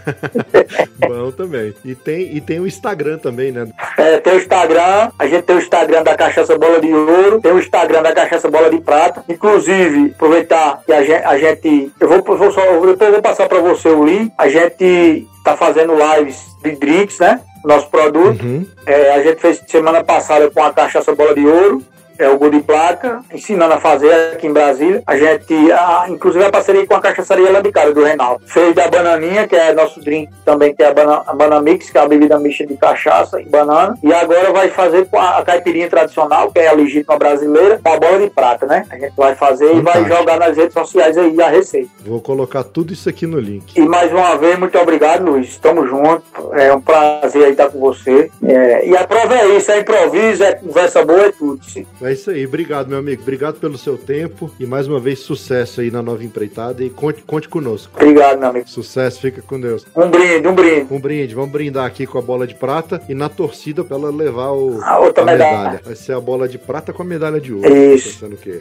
Bom 1.09 1.31
também. 1.31 1.74
E 1.85 1.94
tem, 1.94 2.37
e 2.37 2.40
tem 2.40 2.61
o 2.61 2.66
Instagram 2.66 3.18
também, 3.18 3.52
né? 3.52 3.68
É, 3.98 4.18
tem 4.18 4.35
o 4.35 4.37
Instagram, 4.37 5.11
a 5.18 5.26
gente 5.26 5.42
tem 5.42 5.57
o 5.57 5.59
Instagram 5.59 6.02
da 6.02 6.14
Cachaça 6.14 6.59
Bola 6.59 6.81
de 6.81 6.92
Ouro, 6.92 7.40
tem 7.40 7.52
o 7.52 7.59
Instagram 7.59 8.02
da 8.02 8.12
Cachaça 8.12 8.50
Bola 8.50 8.70
de 8.70 8.81
Prata. 8.81 9.24
Inclusive, 9.28 10.12
aproveitar 10.14 10.81
que 10.85 10.92
a 10.92 11.02
gente, 11.02 11.24
a 11.24 11.38
gente 11.38 11.92
eu 12.00 12.09
vou, 12.09 12.37
vou 12.37 12.52
só, 12.52 12.61
eu 12.61 12.81
vou 12.81 13.22
passar 13.22 13.48
pra 13.48 13.61
você 13.61 13.88
o 13.88 14.05
link, 14.05 14.33
a 14.37 14.48
gente 14.48 14.81
gente 14.82 15.28
está 15.38 15.56
fazendo 15.56 15.94
lives 15.94 16.56
de 16.62 16.72
drinks, 16.72 17.18
né? 17.18 17.40
Nosso 17.64 17.88
produto. 17.88 18.42
Uhum. 18.44 18.66
É, 18.86 19.14
a 19.14 19.22
gente 19.22 19.40
fez 19.40 19.62
semana 19.66 20.02
passada 20.02 20.50
com 20.50 20.62
a 20.62 20.72
cachaça 20.72 21.14
bola 21.14 21.34
de 21.34 21.46
ouro. 21.46 21.82
É 22.22 22.28
o 22.28 22.38
Gol 22.38 22.50
de 22.50 22.61
Placa, 22.61 23.20
ensinando 23.32 23.74
a 23.74 23.80
fazer 23.80 24.12
aqui 24.32 24.46
em 24.46 24.52
Brasília. 24.52 25.02
A 25.06 25.16
gente, 25.16 25.72
a, 25.72 26.06
inclusive, 26.08 26.44
a 26.44 26.50
parceria 26.50 26.87
com 26.87 26.94
a 26.94 27.00
cachaçaria 27.00 27.50
lá 27.50 27.61
de 27.61 27.70
cara, 27.72 27.92
do 27.92 28.02
Reinaldo. 28.02 28.42
Fez 28.46 28.74
da 28.74 28.88
bananinha, 28.88 29.46
que 29.46 29.56
é 29.56 29.72
nosso 29.72 30.00
drink 30.00 30.30
também, 30.44 30.74
que 30.74 30.82
é 30.82 30.88
a 30.88 30.94
Banana, 30.94 31.22
a 31.26 31.35
banana 31.35 31.62
Mix, 31.62 31.90
que 31.90 31.98
é 31.98 32.00
a 32.00 32.06
bebida 32.06 32.38
mista 32.38 32.66
de 32.66 32.76
cachaça 32.76 33.40
e 33.40 33.44
banana. 33.44 33.96
E 34.02 34.12
agora 34.12 34.52
vai 34.52 34.68
fazer 34.68 35.06
com 35.06 35.18
a, 35.18 35.38
a 35.38 35.44
caipirinha 35.44 35.88
tradicional, 35.88 36.50
que 36.50 36.58
é 36.58 36.68
a 36.68 36.72
legítima 36.72 37.16
brasileira, 37.16 37.80
com 37.82 37.92
a 37.92 37.98
bola 37.98 38.18
de 38.18 38.30
prata, 38.30 38.66
né? 38.66 38.85
A 38.90 38.98
gente 38.98 39.14
vai 39.16 39.35
fazer 39.35 39.68
Fantástico. 39.75 40.06
e 40.06 40.08
vai 40.08 40.18
jogar 40.18 40.38
nas 40.38 40.56
redes 40.56 40.73
sociais 40.73 41.16
aí 41.16 41.40
a 41.40 41.48
receita. 41.48 41.90
Vou 42.04 42.20
colocar 42.20 42.62
tudo 42.64 42.92
isso 42.92 43.08
aqui 43.08 43.27
no 43.27 43.38
link. 43.38 43.77
E 43.77 43.81
mais 43.81 44.12
uma 44.12 44.37
vez, 44.37 44.58
muito 44.58 44.79
obrigado, 44.79 45.25
Luiz. 45.25 45.48
Estamos 45.48 45.88
juntos. 45.88 46.25
É 46.52 46.73
um 46.73 46.81
prazer 46.81 47.44
aí 47.44 47.50
estar 47.52 47.68
com 47.68 47.81
você. 47.81 48.31
É, 48.44 48.87
e 48.87 48.96
a 48.96 49.06
prova 49.06 49.35
é 49.35 49.56
isso, 49.56 49.70
é 49.70 49.81
improviso, 49.81 50.42
é 50.42 50.52
conversa 50.52 51.04
boa, 51.04 51.27
é 51.27 51.33
tudo. 51.33 51.60
É 52.02 52.12
isso 52.13 52.31
aí. 52.31 52.46
Obrigado, 52.46 52.88
meu 52.88 52.98
amigo. 52.98 53.23
Obrigado 53.23 53.58
pelo 53.58 53.77
seu 53.79 53.96
tempo 53.96 54.50
e 54.58 54.67
mais 54.67 54.87
uma 54.87 55.00
vez 55.00 55.21
sucesso 55.21 55.81
aí 55.81 55.90
na 55.90 56.02
nova 56.02 56.25
empreitada 56.25 56.83
e 56.83 56.90
conte, 56.90 57.23
conte 57.23 57.48
conosco. 57.48 57.92
Obrigado, 57.94 58.38
meu 58.38 58.48
amigo. 58.48 58.69
Sucesso, 58.69 59.21
fica 59.21 59.42
com 59.42 59.60
Deus. 59.60 59.87
Um 59.96 60.10
brinde, 60.10 60.48
um 60.48 60.54
brinde. 60.54 60.94
Um 60.94 61.00
brinde. 61.00 61.35
Vamos 61.35 61.50
brindar 61.50 61.87
aqui 61.87 62.06
com 62.06 62.19
a 62.19 62.23
bola 62.23 62.46
de 62.46 62.54
prata 62.54 63.02
e 63.08 63.15
na 63.15 63.29
torcida 63.29 63.85
para 63.85 63.96
ela 63.96 64.10
levar 64.10 64.52
o, 64.52 64.81
a 64.83 64.98
outra 64.98 65.23
a 65.23 65.27
medalha. 65.27 65.58
medalha. 65.58 65.81
Vai 65.85 65.96
ser 65.96 66.13
a 66.13 66.21
bola 66.21 66.48
de 66.48 66.58
prata 66.58 66.92
com 66.92 67.02
a 67.02 67.06
medalha 67.06 67.40
de 67.40 67.52
ouro. 67.52 67.75
Isso. 67.75 68.15
Pensando 68.15 68.35
o 68.35 68.38
quê? 68.38 68.60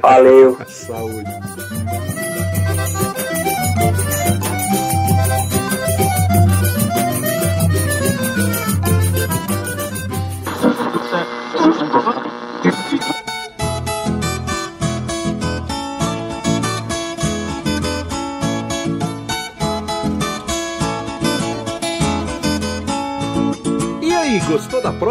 Valeu. 0.00 0.56
Saúde. 0.68 1.24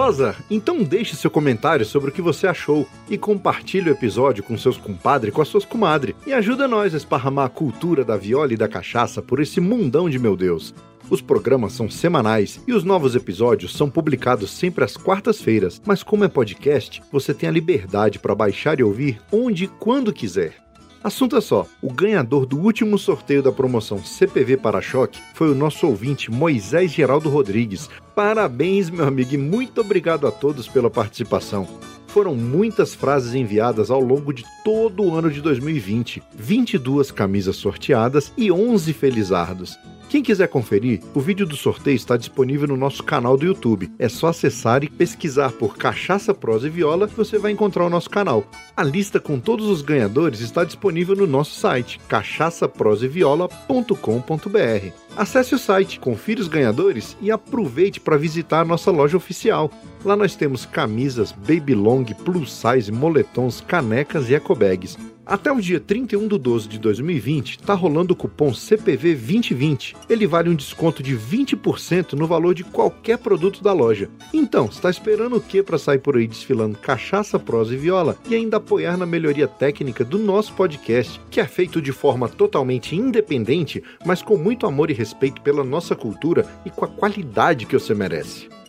Prosa? 0.01 0.35
Então 0.49 0.81
deixe 0.81 1.15
seu 1.15 1.29
comentário 1.29 1.85
sobre 1.85 2.09
o 2.09 2.11
que 2.11 2.23
você 2.23 2.47
achou 2.47 2.87
e 3.07 3.19
compartilhe 3.19 3.87
o 3.87 3.93
episódio 3.93 4.43
com 4.43 4.57
seus 4.57 4.75
compadres 4.75 5.31
e 5.31 5.35
com 5.35 5.43
as 5.43 5.47
suas 5.47 5.63
comadres. 5.63 6.15
E 6.25 6.33
ajuda 6.33 6.67
nós 6.67 6.95
a 6.95 6.97
esparramar 6.97 7.45
a 7.45 7.49
cultura 7.49 8.03
da 8.03 8.17
viola 8.17 8.51
e 8.51 8.57
da 8.57 8.67
cachaça 8.67 9.21
por 9.21 9.39
esse 9.39 9.61
mundão 9.61 10.09
de 10.09 10.17
meu 10.17 10.35
Deus. 10.35 10.73
Os 11.07 11.21
programas 11.21 11.73
são 11.73 11.87
semanais 11.87 12.59
e 12.67 12.73
os 12.73 12.83
novos 12.83 13.13
episódios 13.13 13.73
são 13.73 13.91
publicados 13.91 14.49
sempre 14.49 14.83
às 14.83 14.97
quartas-feiras, 14.97 15.79
mas 15.85 16.01
como 16.01 16.23
é 16.23 16.27
podcast, 16.27 16.99
você 17.11 17.31
tem 17.31 17.47
a 17.47 17.51
liberdade 17.51 18.17
para 18.17 18.33
baixar 18.33 18.79
e 18.79 18.83
ouvir 18.83 19.21
onde 19.31 19.65
e 19.65 19.67
quando 19.67 20.11
quiser. 20.11 20.55
Assunto 21.03 21.35
é 21.35 21.41
só: 21.41 21.65
o 21.81 21.91
ganhador 21.91 22.45
do 22.45 22.59
último 22.59 22.97
sorteio 22.97 23.41
da 23.41 23.51
promoção 23.51 24.03
CPV 24.03 24.57
Para-Choque 24.57 25.19
foi 25.33 25.49
o 25.51 25.55
nosso 25.55 25.87
ouvinte 25.87 26.29
Moisés 26.29 26.91
Geraldo 26.91 27.29
Rodrigues. 27.29 27.89
Parabéns, 28.13 28.89
meu 28.89 29.05
amigo, 29.05 29.33
e 29.33 29.37
muito 29.37 29.81
obrigado 29.81 30.27
a 30.27 30.31
todos 30.31 30.67
pela 30.67 30.91
participação. 30.91 31.67
Foram 32.05 32.35
muitas 32.35 32.93
frases 32.93 33.33
enviadas 33.33 33.89
ao 33.89 34.01
longo 34.01 34.33
de 34.33 34.43
todo 34.63 35.03
o 35.03 35.15
ano 35.15 35.29
de 35.29 35.41
2020, 35.41 36.21
22 36.33 37.11
camisas 37.11 37.55
sorteadas 37.55 38.31
e 38.37 38.51
11 38.51 38.93
felizardos. 38.93 39.77
Quem 40.11 40.21
quiser 40.21 40.47
conferir, 40.49 40.99
o 41.15 41.21
vídeo 41.21 41.45
do 41.45 41.55
sorteio 41.55 41.95
está 41.95 42.17
disponível 42.17 42.67
no 42.67 42.75
nosso 42.75 43.01
canal 43.01 43.37
do 43.37 43.45
YouTube. 43.45 43.89
É 43.97 44.09
só 44.09 44.27
acessar 44.27 44.83
e 44.83 44.89
pesquisar 44.89 45.53
por 45.53 45.77
Cachaça, 45.77 46.33
Prosa 46.33 46.67
e 46.67 46.69
Viola 46.69 47.07
que 47.07 47.15
você 47.15 47.37
vai 47.37 47.53
encontrar 47.53 47.85
o 47.85 47.89
nosso 47.89 48.09
canal. 48.09 48.43
A 48.75 48.83
lista 48.83 49.21
com 49.21 49.39
todos 49.39 49.67
os 49.67 49.81
ganhadores 49.81 50.41
está 50.41 50.65
disponível 50.65 51.15
no 51.15 51.25
nosso 51.25 51.57
site, 51.57 51.97
cachaçaproseviola.com.br. 52.09 54.91
Acesse 55.15 55.55
o 55.55 55.59
site, 55.59 55.97
confira 55.97 56.41
os 56.41 56.49
ganhadores 56.49 57.15
e 57.21 57.31
aproveite 57.31 58.01
para 58.01 58.17
visitar 58.17 58.61
a 58.61 58.65
nossa 58.65 58.91
loja 58.91 59.15
oficial. 59.15 59.71
Lá 60.03 60.15
nós 60.15 60.35
temos 60.35 60.65
camisas, 60.65 61.31
baby 61.31 61.73
long, 61.73 62.03
plus 62.03 62.51
size, 62.51 62.91
moletons, 62.91 63.61
canecas 63.61 64.29
e 64.29 64.35
ecobags. 64.51 64.97
Até 65.25 65.51
o 65.51 65.61
dia 65.61 65.79
31 65.79 66.27
de 66.27 66.37
12 66.37 66.67
de 66.67 66.79
2020, 66.79 67.59
está 67.59 67.73
rolando 67.73 68.13
o 68.13 68.15
cupom 68.15 68.53
CPV 68.53 69.15
2020. 69.15 69.95
Ele 70.09 70.27
vale 70.27 70.49
um 70.49 70.55
desconto 70.55 71.01
de 71.01 71.15
20% 71.15 72.13
no 72.13 72.27
valor 72.27 72.53
de 72.53 72.63
qualquer 72.63 73.17
produto 73.17 73.63
da 73.63 73.71
loja. 73.71 74.09
Então, 74.33 74.65
está 74.65 74.89
esperando 74.89 75.37
o 75.37 75.41
que 75.41 75.63
para 75.63 75.77
sair 75.77 75.99
por 75.99 76.17
aí 76.17 76.27
desfilando 76.27 76.77
cachaça, 76.77 77.39
prosa 77.39 77.73
e 77.73 77.77
viola 77.77 78.17
e 78.27 78.35
ainda 78.35 78.57
apoiar 78.57 78.97
na 78.97 79.05
melhoria 79.05 79.47
técnica 79.47 80.03
do 80.03 80.17
nosso 80.17 80.53
podcast, 80.53 81.21
que 81.29 81.39
é 81.39 81.47
feito 81.47 81.81
de 81.81 81.91
forma 81.91 82.27
totalmente 82.27 82.95
independente, 82.95 83.81
mas 84.05 84.21
com 84.21 84.37
muito 84.37 84.65
amor 84.65 84.89
e 84.89 84.93
respeito 84.93 85.41
pela 85.41 85.63
nossa 85.63 85.95
cultura 85.95 86.45
e 86.65 86.69
com 86.69 86.83
a 86.83 86.87
qualidade 86.87 87.65
que 87.65 87.77
você 87.77 87.93
merece. 87.93 88.60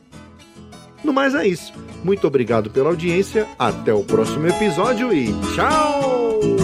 No 1.04 1.12
mais 1.12 1.34
é 1.34 1.46
isso. 1.46 1.72
Muito 2.04 2.26
obrigado 2.26 2.70
pela 2.70 2.90
audiência, 2.90 3.46
até 3.58 3.92
o 3.92 4.04
próximo 4.04 4.46
episódio 4.46 5.12
e 5.12 5.32
tchau! 5.54 6.61